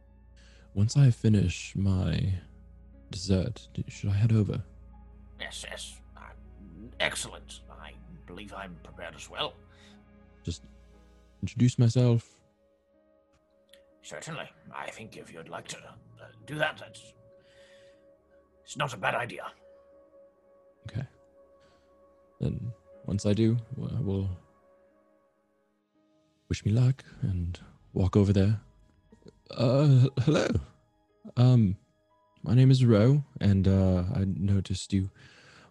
Once 0.73 0.97
I 0.97 1.11
finish 1.11 1.73
my 1.75 2.33
dessert, 3.11 3.67
should 3.87 4.09
I 4.09 4.13
head 4.13 4.31
over? 4.31 4.63
Yes, 5.39 5.65
yes. 5.69 6.01
Excellent. 6.99 7.61
I 7.81 7.93
believe 8.25 8.53
I'm 8.53 8.75
prepared 8.83 9.15
as 9.15 9.29
well. 9.29 9.53
Just 10.43 10.63
introduce 11.41 11.77
myself. 11.77 12.29
Certainly. 14.01 14.49
I 14.73 14.89
think 14.91 15.17
if 15.17 15.33
you'd 15.33 15.49
like 15.49 15.67
to 15.69 15.77
uh, 15.77 16.25
do 16.45 16.55
that, 16.55 16.77
that's. 16.77 17.13
It's 18.63 18.77
not 18.77 18.93
a 18.93 18.97
bad 18.97 19.15
idea. 19.15 19.45
Okay. 20.89 21.05
Then 22.39 22.71
once 23.05 23.25
I 23.25 23.33
do, 23.33 23.57
I 23.77 24.01
will 24.01 24.29
wish 26.49 26.65
me 26.65 26.71
luck 26.71 27.03
and 27.21 27.59
walk 27.93 28.15
over 28.15 28.33
there. 28.33 28.59
Uh, 29.51 30.07
hello. 30.21 30.47
Um, 31.37 31.77
my 32.43 32.53
name 32.53 32.71
is 32.71 32.85
Ro, 32.85 33.23
and 33.41 33.67
uh, 33.67 34.03
I 34.15 34.25
noticed 34.25 34.93
you 34.93 35.09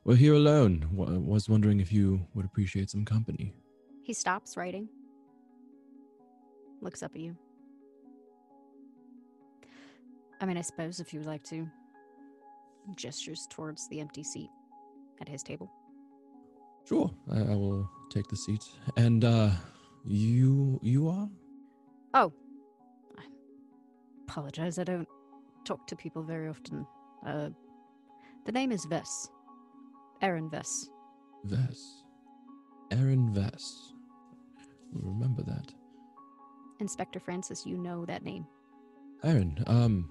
were 0.05 0.17
here 0.17 0.35
alone. 0.35 0.81
W- 0.97 1.21
was 1.21 1.49
wondering 1.49 1.81
if 1.81 1.93
you 1.93 2.27
would 2.35 2.45
appreciate 2.45 2.91
some 2.91 3.05
company. 3.05 3.55
He 4.03 4.13
stops 4.13 4.57
writing, 4.57 4.89
looks 6.81 7.03
up 7.03 7.13
at 7.15 7.21
you. 7.21 7.37
I 10.41 10.47
mean, 10.47 10.59
I 10.59 10.63
suppose 10.63 11.01
if 11.01 11.13
you 11.13 11.21
would 11.21 11.29
like 11.29 11.43
to, 11.45 11.67
gestures 12.97 13.47
towards 13.49 13.89
the 13.89 14.01
empty 14.01 14.23
seat 14.23 14.51
at 15.21 15.29
his 15.29 15.43
table. 15.43 15.71
Sure, 16.87 17.11
I, 17.33 17.39
I 17.39 17.55
will 17.55 17.89
take 18.11 18.29
the 18.29 18.37
seat. 18.37 18.63
And 18.99 19.25
uh, 19.25 19.51
you, 20.05 20.79
you 20.83 21.09
are? 21.09 21.29
Oh, 22.13 22.31
I 23.17 23.23
apologize. 24.29 24.79
I 24.79 24.85
don't 24.85 25.09
talk 25.65 25.87
to 25.87 25.97
people 25.97 26.23
very 26.23 26.49
often. 26.49 26.87
Uh, 27.27 27.49
the 28.45 28.53
name 28.53 28.71
is 28.71 28.85
Vess. 28.85 29.29
Aaron 30.23 30.49
Vess. 30.51 30.89
Vess. 31.47 32.03
Aaron 32.91 33.33
Vess. 33.33 33.93
Remember 34.93 35.43
that. 35.43 35.73
Inspector 36.81 37.19
Francis, 37.21 37.65
you 37.67 37.77
know 37.79 38.05
that 38.05 38.25
name. 38.25 38.47
Aaron, 39.23 39.63
um, 39.67 40.09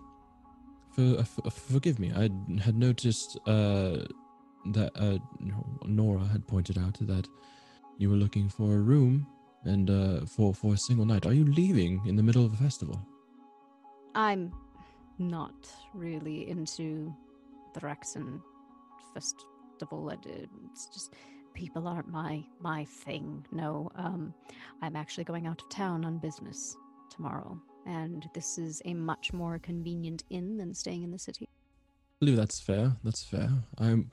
for, 0.92 1.02
uh, 1.02 1.18
f- 1.20 1.40
uh, 1.46 1.50
forgive 1.50 2.00
me. 2.00 2.12
I 2.12 2.30
had 2.62 2.78
noticed 2.78 3.38
uh, 3.48 4.06
that 4.72 4.92
uh, 4.96 5.18
Nora 5.86 6.26
had 6.26 6.48
pointed 6.48 6.78
out 6.78 6.98
that 7.02 7.28
you 7.98 8.10
were 8.10 8.16
looking 8.16 8.50
for 8.50 8.74
a 8.74 8.80
room 8.80 9.28
and 9.66 9.90
uh, 9.90 10.26
for 10.26 10.54
for 10.54 10.74
a 10.74 10.78
single 10.78 11.06
night. 11.06 11.26
Are 11.26 11.34
you 11.34 11.46
leaving 11.46 12.02
in 12.06 12.16
the 12.16 12.24
middle 12.24 12.46
of 12.46 12.54
a 12.54 12.58
festival? 12.58 13.00
I'm 14.16 14.52
not 15.20 15.54
really 15.94 16.50
into 16.50 17.14
the 17.74 17.82
Rexon 17.82 18.42
festival. 19.84 20.10
It- 20.10 20.50
It's 20.72 20.88
just 20.88 21.14
people 21.54 21.88
aren't 21.88 22.08
my 22.10 22.44
my 22.60 22.86
thing. 22.86 23.46
No, 23.52 23.92
um, 23.96 24.34
I'm 24.82 24.96
actually 24.96 25.24
going 25.24 25.46
out 25.48 25.62
of 25.62 25.70
town 25.70 26.06
on 26.06 26.18
business 26.20 26.76
tomorrow, 27.10 27.62
and 27.86 28.28
this 28.34 28.58
is 28.58 28.82
a 28.86 28.94
much 28.94 29.34
more 29.34 29.60
convenient 29.60 30.24
inn 30.30 30.58
than 30.58 30.74
staying 30.74 31.04
in 31.04 31.12
the 31.12 31.20
city. 31.20 31.46
I 31.48 32.26
believe 32.26 32.38
that's 32.38 32.60
fair. 32.60 32.96
That's 33.04 33.24
fair. 33.24 33.50
I'm 33.78 34.12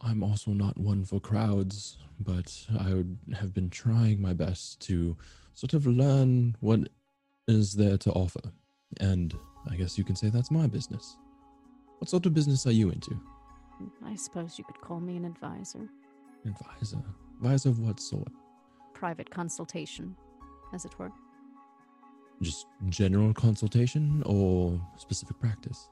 I'm 0.00 0.22
also 0.22 0.52
not 0.52 0.78
one 0.78 1.04
for 1.04 1.20
crowds, 1.20 1.98
but 2.18 2.66
I 2.78 2.94
would 2.94 3.18
have 3.34 3.52
been 3.54 3.70
trying 3.70 4.20
my 4.22 4.32
best 4.34 4.80
to 4.88 5.16
sort 5.54 5.74
of 5.74 5.86
learn 5.86 6.56
what 6.60 6.88
is 7.48 7.74
there 7.74 7.98
to 7.98 8.12
offer. 8.12 8.52
And 9.00 9.34
I 9.70 9.76
guess 9.76 9.98
you 9.98 10.04
can 10.04 10.16
say 10.16 10.30
that's 10.30 10.50
my 10.50 10.66
business. 10.66 11.16
What 11.98 12.08
sort 12.10 12.26
of 12.26 12.32
business 12.34 12.66
are 12.66 12.72
you 12.72 12.90
into? 12.90 13.20
I 14.04 14.16
suppose 14.16 14.58
you 14.58 14.64
could 14.64 14.80
call 14.80 15.00
me 15.00 15.16
an 15.16 15.24
advisor. 15.24 15.88
Advisor. 16.46 16.98
Advisor 17.36 17.68
of 17.68 17.78
what 17.80 18.00
sort? 18.00 18.28
Private 18.94 19.30
consultation, 19.30 20.16
as 20.72 20.84
it 20.84 20.98
were. 20.98 21.12
Just 22.42 22.66
general 22.88 23.34
consultation 23.34 24.22
or 24.26 24.80
specific 24.96 25.38
practice? 25.38 25.88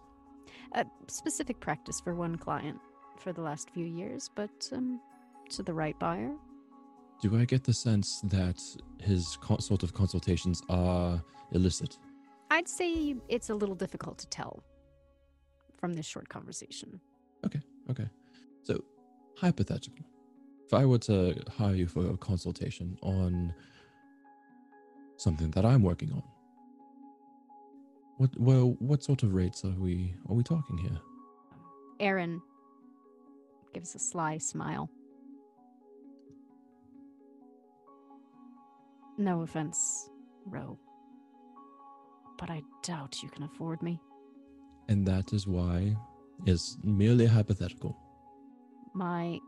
A 0.72 0.84
specific 1.07 1.61
practice 1.61 2.01
for 2.01 2.14
one 2.14 2.36
client 2.36 2.78
for 3.18 3.32
the 3.32 3.43
last 3.43 3.70
few 3.70 3.84
years, 3.84 4.30
but 4.34 4.68
um, 4.72 5.01
to 5.51 5.62
the 5.62 5.74
right 5.74 5.99
buyer. 5.99 6.32
Do 7.20 7.39
I 7.39 7.45
get 7.45 7.64
the 7.64 7.72
sense 7.72 8.20
that 8.24 8.62
his 9.03 9.39
sort 9.59 9.82
of 9.82 9.93
consultations 9.93 10.62
are 10.68 11.22
illicit? 11.53 11.99
I'd 12.51 12.68
say 12.68 13.16
it's 13.28 13.51
a 13.51 13.55
little 13.55 13.74
difficult 13.74 14.18
to 14.18 14.26
tell 14.28 14.62
from 15.78 15.95
this 15.95 16.07
short 16.07 16.28
conversation. 16.28 17.01
Okay. 17.91 18.09
So, 18.62 18.82
hypothetical. 19.36 20.05
If 20.66 20.74
I 20.74 20.84
were 20.84 20.99
to 20.99 21.34
hire 21.57 21.74
you 21.74 21.86
for 21.86 22.11
a 22.11 22.16
consultation 22.16 22.99
on 23.03 23.55
something 25.16 25.51
that 25.53 25.64
I'm 25.64 25.82
working 25.82 26.12
on, 26.12 26.22
what 28.18 28.30
well, 28.39 28.76
what 28.80 29.03
sort 29.03 29.22
of 29.22 29.34
rates 29.34 29.64
are 29.64 29.78
we 29.78 30.14
are 30.28 30.34
we 30.34 30.43
talking 30.43 30.76
here? 30.76 30.99
Aaron 32.01 32.43
gives 33.72 33.95
a 33.95 33.99
sly 33.99 34.39
smile. 34.39 34.91
No 39.16 39.43
offense, 39.43 40.11
Ro, 40.47 40.78
but 42.39 42.51
I 42.51 42.62
doubt 42.82 43.22
you 43.22 43.28
can 43.30 43.43
afford 43.43 43.82
me. 43.82 44.01
And 44.89 45.07
that 45.07 45.32
is 45.32 45.47
why 45.47 45.97
is 46.47 46.78
merely 46.82 47.26
hypothetical. 47.26 47.97
My 48.95 49.39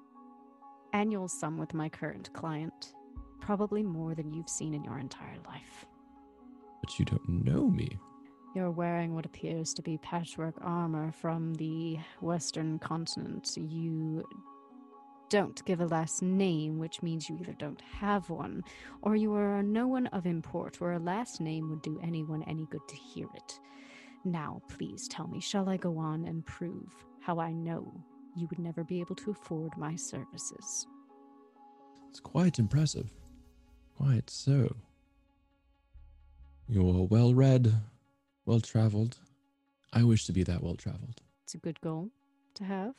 annual 0.92 1.28
sum 1.28 1.58
with 1.58 1.74
my 1.74 1.88
current 1.88 2.32
client, 2.32 2.94
probably 3.40 3.82
more 3.82 4.14
than 4.14 4.32
you've 4.32 4.48
seen 4.48 4.74
in 4.74 4.84
your 4.84 4.98
entire 4.98 5.38
life. 5.46 5.86
But 6.82 6.98
you 6.98 7.04
don't 7.04 7.28
know 7.28 7.68
me. 7.68 7.98
You're 8.54 8.70
wearing 8.70 9.14
what 9.14 9.26
appears 9.26 9.72
to 9.74 9.82
be 9.82 9.98
patchwork 9.98 10.56
armor 10.60 11.12
from 11.12 11.54
the 11.54 11.98
western 12.20 12.78
continent. 12.80 13.56
You 13.56 14.24
don't 15.28 15.64
give 15.64 15.80
a 15.80 15.86
last 15.86 16.20
name, 16.22 16.78
which 16.80 17.02
means 17.02 17.28
you 17.28 17.38
either 17.40 17.52
don't 17.52 17.80
have 17.80 18.28
one, 18.28 18.64
or 19.02 19.14
you 19.14 19.32
are 19.34 19.62
no 19.62 19.86
one 19.86 20.08
of 20.08 20.26
import, 20.26 20.80
where 20.80 20.94
a 20.94 20.98
last 20.98 21.40
name 21.40 21.70
would 21.70 21.82
do 21.82 22.00
anyone 22.02 22.42
any 22.42 22.66
good 22.70 22.86
to 22.88 22.96
hear 22.96 23.28
it. 23.34 23.60
Now, 24.24 24.60
please 24.68 25.08
tell 25.08 25.26
me, 25.28 25.40
shall 25.40 25.68
I 25.68 25.76
go 25.76 25.96
on 25.98 26.26
and 26.26 26.44
prove 26.44 26.92
how 27.20 27.40
I 27.40 27.52
know 27.52 27.92
you 28.36 28.46
would 28.48 28.58
never 28.58 28.84
be 28.84 29.00
able 29.00 29.16
to 29.16 29.30
afford 29.30 29.76
my 29.76 29.96
services? 29.96 30.86
It's 32.10 32.20
quite 32.20 32.58
impressive. 32.58 33.10
Quite 33.96 34.28
so. 34.28 34.74
You're 36.68 37.06
well 37.06 37.34
read, 37.34 37.72
well 38.46 38.60
traveled. 38.60 39.16
I 39.92 40.04
wish 40.04 40.26
to 40.26 40.32
be 40.32 40.42
that 40.44 40.62
well 40.62 40.76
traveled. 40.76 41.20
It's 41.44 41.54
a 41.54 41.58
good 41.58 41.80
goal 41.80 42.10
to 42.54 42.64
have. 42.64 42.94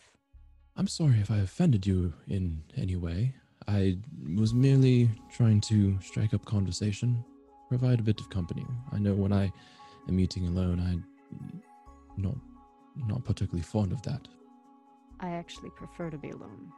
I'm 0.76 0.88
sorry 0.88 1.20
if 1.20 1.30
I 1.30 1.38
offended 1.38 1.86
you 1.86 2.14
in 2.28 2.64
any 2.76 2.96
way. 2.96 3.36
I 3.68 3.98
was 4.36 4.54
merely 4.54 5.10
trying 5.32 5.62
to 5.62 6.00
strike 6.02 6.34
up 6.34 6.46
conversation, 6.46 7.24
provide 7.70 8.00
a 8.00 8.04
bit 8.04 8.20
of 8.20 8.30
company. 8.30 8.66
I 8.92 9.00
know 9.00 9.14
when 9.14 9.32
I 9.32 9.52
am 10.08 10.20
eating 10.20 10.48
alone, 10.48 10.80
I'm 10.80 11.06
not 12.18 12.36
not 13.08 13.24
particularly 13.24 13.64
fond 13.64 13.92
of 13.92 14.02
that. 14.04 14.28
I 15.20 15.30
actually 15.32 15.70
prefer 15.70 16.10
to 16.10 16.18
be 16.18 16.32
alone. 16.32 16.72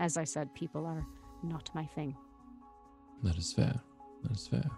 As 0.00 0.16
I 0.16 0.24
said, 0.24 0.54
people 0.54 0.84
are 0.86 1.06
not 1.42 1.70
my 1.74 1.84
thing. 1.84 2.16
That 3.22 3.36
is 3.36 3.52
fair. 3.52 3.80
That 4.22 4.32
is 4.32 4.46
fair. 4.46 4.68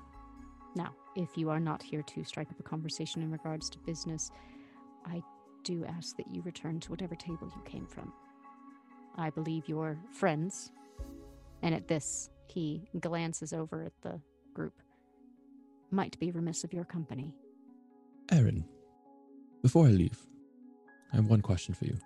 Now, 0.76 0.94
if 1.16 1.36
you 1.36 1.50
are 1.50 1.58
not 1.60 1.82
here 1.82 2.02
to 2.02 2.24
strike 2.24 2.50
up 2.50 2.60
a 2.60 2.62
conversation 2.62 3.22
in 3.22 3.30
regards 3.30 3.70
to 3.70 3.78
business, 3.78 4.30
I 5.06 5.22
do 5.64 5.84
ask 5.86 6.16
that 6.16 6.30
you 6.30 6.42
return 6.42 6.80
to 6.80 6.90
whatever 6.90 7.14
table 7.14 7.50
you 7.54 7.62
came 7.64 7.86
from. 7.86 8.12
I 9.16 9.30
believe 9.30 9.68
your 9.68 9.98
friends, 10.12 10.70
and 11.62 11.74
at 11.74 11.88
this, 11.88 12.30
he 12.46 12.88
glances 13.00 13.52
over 13.52 13.82
at 13.82 14.00
the 14.02 14.20
group, 14.54 14.74
might 15.90 16.18
be 16.20 16.30
remiss 16.30 16.62
of 16.62 16.72
your 16.72 16.84
company. 16.84 17.34
Aaron, 18.32 18.64
Before 19.62 19.86
I 19.86 19.90
leave, 19.90 20.18
I 21.12 21.16
have 21.16 21.26
one 21.26 21.40
question 21.40 21.74
for 21.74 21.84
you. 21.86 21.98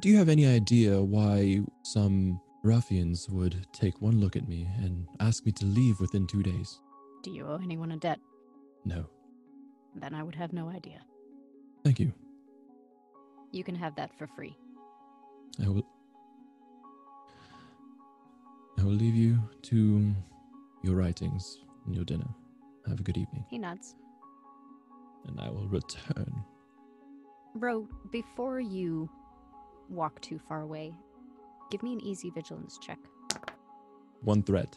Do 0.00 0.08
you 0.08 0.16
have 0.18 0.28
any 0.28 0.46
idea 0.46 1.00
why 1.00 1.60
some 1.82 2.40
ruffians 2.62 3.28
would 3.28 3.66
take 3.72 4.00
one 4.02 4.20
look 4.20 4.36
at 4.36 4.48
me 4.48 4.68
and 4.82 5.06
ask 5.20 5.46
me 5.46 5.52
to 5.52 5.64
leave 5.64 6.00
within 6.00 6.26
two 6.26 6.42
days? 6.42 6.80
Do 7.22 7.30
you 7.30 7.46
owe 7.46 7.60
anyone 7.62 7.92
a 7.92 7.96
debt? 7.96 8.18
No. 8.84 9.06
Then 9.94 10.14
I 10.14 10.22
would 10.22 10.34
have 10.34 10.52
no 10.52 10.68
idea. 10.68 11.00
Thank 11.84 11.98
you. 12.00 12.12
You 13.52 13.64
can 13.64 13.74
have 13.74 13.94
that 13.96 14.12
for 14.18 14.26
free. 14.26 14.56
I 15.64 15.68
will. 15.68 15.86
I 18.78 18.84
will 18.84 18.92
leave 18.92 19.14
you 19.16 19.38
to 19.62 20.14
your 20.82 20.94
writings 20.96 21.58
and 21.86 21.94
your 21.94 22.04
dinner. 22.04 22.28
Have 22.86 23.00
a 23.00 23.02
good 23.02 23.16
evening, 23.18 23.44
He 23.50 23.58
nods. 23.58 23.94
And 25.28 25.40
I 25.40 25.48
will 25.50 25.68
return. 25.68 26.44
Ro, 27.54 27.88
before 28.10 28.60
you 28.60 29.08
walk 29.88 30.20
too 30.20 30.38
far 30.48 30.62
away, 30.62 30.92
give 31.70 31.82
me 31.82 31.92
an 31.92 32.00
easy 32.00 32.30
vigilance 32.30 32.78
check. 32.78 32.98
One 34.22 34.42
threat. 34.42 34.76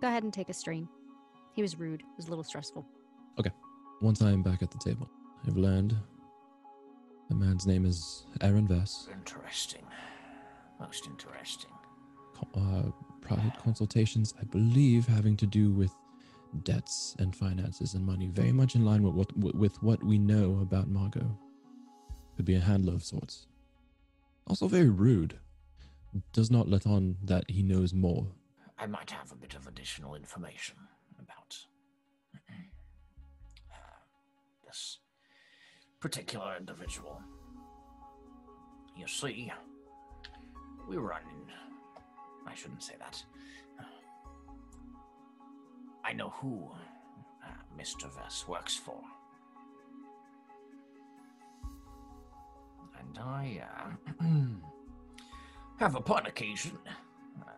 Go 0.00 0.08
ahead 0.08 0.24
and 0.24 0.32
take 0.32 0.48
a 0.48 0.54
strain. 0.54 0.88
He 1.54 1.62
was 1.62 1.78
rude. 1.78 2.00
It 2.00 2.06
was 2.16 2.26
a 2.26 2.30
little 2.30 2.44
stressful. 2.44 2.86
Okay. 3.38 3.50
Once 4.00 4.20
I 4.22 4.30
am 4.30 4.42
back 4.42 4.62
at 4.62 4.70
the 4.70 4.78
table, 4.78 5.08
I've 5.46 5.56
learned 5.56 5.94
the 7.28 7.34
man's 7.36 7.66
name 7.66 7.86
is 7.86 8.26
Aaron 8.40 8.66
Vess. 8.66 9.08
Interesting. 9.12 9.84
Most 10.80 11.06
interesting. 11.06 11.70
Co- 12.34 12.48
Uh, 12.60 12.90
private 13.20 13.56
consultations, 13.62 14.34
I 14.40 14.44
believe, 14.44 15.06
having 15.06 15.36
to 15.36 15.46
do 15.46 15.70
with 15.70 15.94
debts 16.62 17.16
and 17.18 17.34
finances 17.34 17.94
and 17.94 18.04
money, 18.04 18.28
very 18.28 18.52
much 18.52 18.74
in 18.74 18.84
line 18.84 19.02
with 19.02 19.14
what 19.14 19.54
with 19.54 19.82
what 19.82 20.02
we 20.04 20.18
know 20.18 20.58
about 20.62 20.88
Margot. 20.88 21.38
Could 22.36 22.44
be 22.44 22.54
a 22.54 22.60
handler 22.60 22.94
of 22.94 23.04
sorts. 23.04 23.46
Also 24.46 24.68
very 24.68 24.88
rude. 24.88 25.38
Does 26.32 26.50
not 26.50 26.68
let 26.68 26.86
on 26.86 27.16
that 27.24 27.44
he 27.48 27.62
knows 27.62 27.94
more. 27.94 28.26
I 28.78 28.86
might 28.86 29.10
have 29.10 29.32
a 29.32 29.36
bit 29.36 29.54
of 29.54 29.66
additional 29.66 30.14
information 30.14 30.76
about 31.18 31.56
uh, 32.34 33.76
this 34.66 34.98
particular 36.00 36.56
individual. 36.58 37.22
You 38.96 39.06
see, 39.06 39.50
we 40.88 40.96
run. 40.96 41.22
I 42.46 42.54
shouldn't 42.54 42.82
say 42.82 42.94
that. 42.98 43.22
I 46.04 46.12
know 46.12 46.30
who 46.36 46.68
uh, 47.44 47.80
Mr. 47.80 48.10
Vess 48.10 48.46
works 48.48 48.76
for. 48.76 49.00
And 52.98 53.18
I 53.18 53.62
uh, 54.20 54.24
have 55.78 55.94
upon 55.94 56.26
occasion 56.26 56.78
uh, 57.40 57.50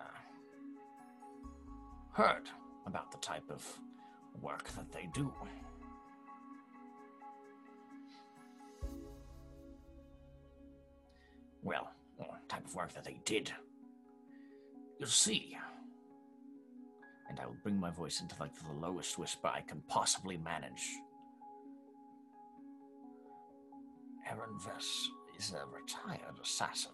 heard 2.12 2.49
about 2.86 3.11
the 3.12 3.18
type 3.18 3.51
of 3.51 3.66
work 4.40 4.68
that 4.70 4.92
they 4.92 5.09
do. 5.12 5.32
Well, 11.62 11.95
type 12.49 12.66
of 12.66 12.74
work 12.74 12.92
that 12.95 13.05
they 13.05 13.18
did. 13.24 13.51
You 15.01 15.07
see, 15.07 15.57
and 17.35 17.41
I 17.41 17.47
will 17.47 17.57
bring 17.64 17.80
my 17.80 17.91
voice 17.91 18.20
into 18.20 18.37
like 18.39 18.55
the 18.55 18.72
lowest 18.72 19.18
whisper 19.18 19.49
I 19.49 19.61
can 19.61 19.82
possibly 19.89 20.37
manage. 20.37 20.89
Aaron 24.30 24.57
Vess 24.61 25.07
is 25.37 25.53
a 25.53 25.66
retired 25.66 26.37
assassin. 26.41 26.93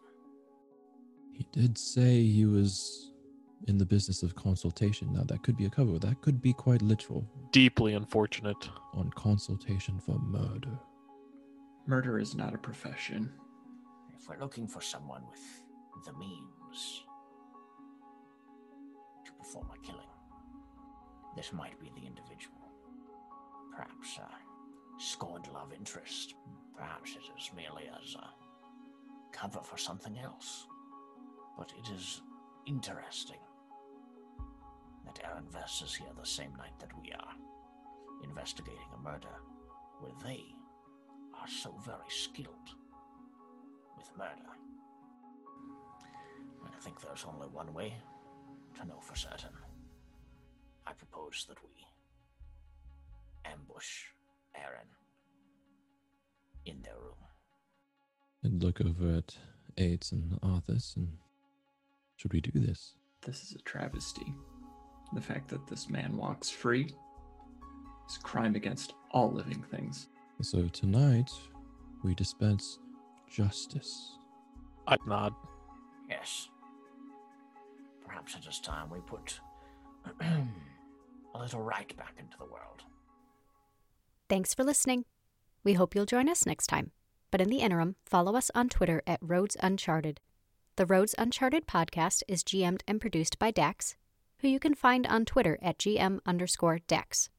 He 1.30 1.46
did 1.52 1.76
say 1.76 2.22
he 2.22 2.46
was 2.46 3.12
in 3.68 3.76
the 3.76 3.84
business 3.84 4.22
of 4.22 4.34
consultation. 4.34 5.12
Now 5.12 5.24
that 5.24 5.42
could 5.42 5.58
be 5.58 5.66
a 5.66 5.70
cover. 5.70 5.98
That 5.98 6.22
could 6.22 6.40
be 6.40 6.54
quite 6.54 6.80
literal. 6.80 7.26
Deeply 7.52 7.92
unfortunate. 7.92 8.70
On 8.94 9.10
consultation 9.10 10.00
for 10.00 10.18
murder. 10.18 10.78
Murder 11.86 12.18
is 12.18 12.34
not 12.34 12.54
a 12.54 12.58
profession. 12.58 13.30
If 14.18 14.26
we're 14.26 14.40
looking 14.40 14.66
for 14.66 14.80
someone 14.80 15.22
with 15.30 16.04
the 16.06 16.14
means 16.14 17.04
to 19.26 19.32
perform 19.32 19.66
a 19.74 19.86
killing, 19.86 20.09
this 21.36 21.52
might 21.52 21.78
be 21.80 21.90
the 21.94 22.06
individual. 22.06 22.58
Perhaps 23.74 24.18
uh, 24.18 24.24
a 24.24 25.00
scorned 25.02 25.48
love 25.52 25.72
interest. 25.72 26.34
Perhaps 26.76 27.12
it 27.12 27.22
is 27.38 27.50
merely 27.54 27.88
as 28.02 28.14
a 28.14 28.30
cover 29.32 29.60
for 29.62 29.76
something 29.76 30.18
else. 30.18 30.66
But 31.56 31.72
it 31.78 31.90
is 31.92 32.22
interesting 32.66 33.40
that 35.06 35.20
Aaron 35.24 35.46
Vess 35.52 35.82
is 35.82 35.94
here 35.94 36.08
the 36.18 36.26
same 36.26 36.54
night 36.56 36.78
that 36.78 36.90
we 37.02 37.12
are, 37.12 37.34
investigating 38.24 38.88
a 38.94 39.02
murder 39.02 39.36
where 40.00 40.12
they 40.24 40.42
are 41.40 41.48
so 41.48 41.74
very 41.84 42.08
skilled 42.08 42.74
with 43.96 44.10
murder. 44.16 44.50
I 46.64 46.82
think 46.82 47.00
there's 47.00 47.26
only 47.26 47.46
one 47.48 47.72
way 47.74 47.94
to 48.78 48.86
know 48.86 49.00
for 49.00 49.14
certain. 49.14 49.50
I 50.90 50.92
propose 50.94 51.46
that 51.48 51.58
we 51.62 51.70
ambush 53.48 54.06
Aaron 54.56 54.88
in 56.66 56.82
their 56.82 56.96
room. 56.96 57.14
And 58.42 58.60
look 58.60 58.80
over 58.80 59.18
at 59.18 59.36
Aids 59.78 60.10
and 60.10 60.32
Arthas 60.40 60.96
and 60.96 61.16
should 62.16 62.32
we 62.32 62.40
do 62.40 62.58
this? 62.58 62.94
This 63.24 63.44
is 63.44 63.52
a 63.52 63.62
travesty. 63.62 64.34
The 65.12 65.20
fact 65.20 65.48
that 65.50 65.68
this 65.68 65.88
man 65.88 66.16
walks 66.16 66.50
free 66.50 66.92
is 68.08 68.16
a 68.16 68.20
crime 68.20 68.56
against 68.56 68.94
all 69.12 69.30
living 69.30 69.62
things. 69.70 70.08
So 70.42 70.66
tonight 70.68 71.30
we 72.02 72.16
dispense 72.16 72.80
justice. 73.30 74.16
I 74.88 74.96
nod. 75.06 75.34
Yes. 76.08 76.48
Perhaps 78.04 78.34
it 78.34 78.48
is 78.48 78.58
time 78.58 78.90
we 78.90 78.98
put 79.00 79.38
a 81.34 81.38
little 81.38 81.60
right 81.60 81.96
back 81.96 82.14
into 82.18 82.36
the 82.38 82.44
world. 82.44 82.82
Thanks 84.28 84.54
for 84.54 84.64
listening. 84.64 85.04
We 85.64 85.74
hope 85.74 85.94
you'll 85.94 86.06
join 86.06 86.28
us 86.28 86.46
next 86.46 86.68
time. 86.68 86.92
But 87.30 87.40
in 87.40 87.48
the 87.48 87.58
interim, 87.58 87.96
follow 88.04 88.34
us 88.36 88.50
on 88.54 88.68
Twitter 88.68 89.02
at 89.06 89.20
Roads 89.22 89.56
Uncharted. 89.60 90.20
The 90.76 90.86
Roads 90.86 91.14
Uncharted 91.18 91.66
podcast 91.66 92.22
is 92.26 92.42
GM'd 92.42 92.82
and 92.88 93.00
produced 93.00 93.38
by 93.38 93.50
Dax, 93.50 93.96
who 94.38 94.48
you 94.48 94.58
can 94.58 94.74
find 94.74 95.06
on 95.06 95.24
Twitter 95.24 95.58
at 95.62 95.78
GM 95.78 96.20
underscore 96.26 96.80
Dax. 96.86 97.30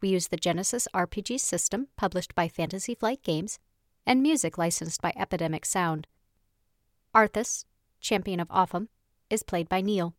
We 0.00 0.10
use 0.10 0.28
the 0.28 0.38
Genesys 0.38 0.86
RPG 0.94 1.40
system 1.40 1.88
published 1.96 2.34
by 2.34 2.48
Fantasy 2.48 2.94
Flight 2.94 3.22
Games 3.22 3.58
and 4.06 4.22
music 4.22 4.56
licensed 4.56 5.02
by 5.02 5.12
Epidemic 5.16 5.66
Sound. 5.66 6.06
Arthas, 7.14 7.64
champion 8.00 8.40
of 8.40 8.48
Offham, 8.48 8.88
is 9.28 9.42
played 9.42 9.68
by 9.68 9.80
Neil. 9.80 10.14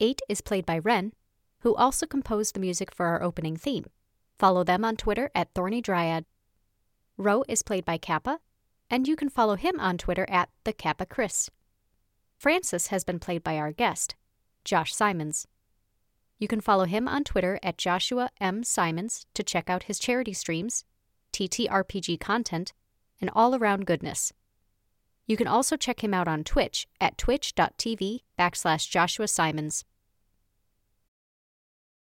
Eight 0.00 0.22
is 0.28 0.40
played 0.40 0.66
by 0.66 0.78
Ren, 0.78 1.12
who 1.60 1.74
also 1.74 2.06
composed 2.06 2.54
the 2.54 2.60
music 2.60 2.94
for 2.94 3.06
our 3.06 3.22
opening 3.22 3.56
theme. 3.56 3.86
Follow 4.38 4.64
them 4.64 4.84
on 4.84 4.96
Twitter 4.96 5.30
at 5.34 5.52
Thorny 5.54 5.80
Dryad. 5.80 6.24
Ro 7.16 7.44
is 7.48 7.62
played 7.62 7.84
by 7.84 7.98
Kappa, 7.98 8.40
and 8.88 9.06
you 9.06 9.14
can 9.16 9.28
follow 9.28 9.56
him 9.56 9.78
on 9.78 9.98
Twitter 9.98 10.26
at 10.28 10.48
the 10.64 10.72
Kappa 10.72 11.06
Chris. 11.06 11.50
Francis 12.38 12.86
has 12.86 13.04
been 13.04 13.18
played 13.18 13.44
by 13.44 13.58
our 13.58 13.72
guest, 13.72 14.16
Josh 14.64 14.94
Simons. 14.94 15.46
You 16.38 16.48
can 16.48 16.62
follow 16.62 16.86
him 16.86 17.06
on 17.06 17.22
Twitter 17.22 17.60
at 17.62 17.76
Joshua 17.76 18.30
M. 18.40 18.64
Simons 18.64 19.26
to 19.34 19.42
check 19.42 19.68
out 19.68 19.82
his 19.82 19.98
charity 19.98 20.32
streams, 20.32 20.86
TTRPG 21.34 22.18
content, 22.18 22.72
and 23.20 23.30
all 23.34 23.54
around 23.54 23.84
goodness. 23.84 24.32
You 25.26 25.36
can 25.36 25.46
also 25.46 25.76
check 25.76 26.02
him 26.02 26.14
out 26.14 26.26
on 26.26 26.42
Twitch 26.42 26.88
at 26.98 27.18
twitch.tv 27.18 28.20
backslash 28.38 28.88
Joshua 28.88 29.28
Simons. 29.28 29.84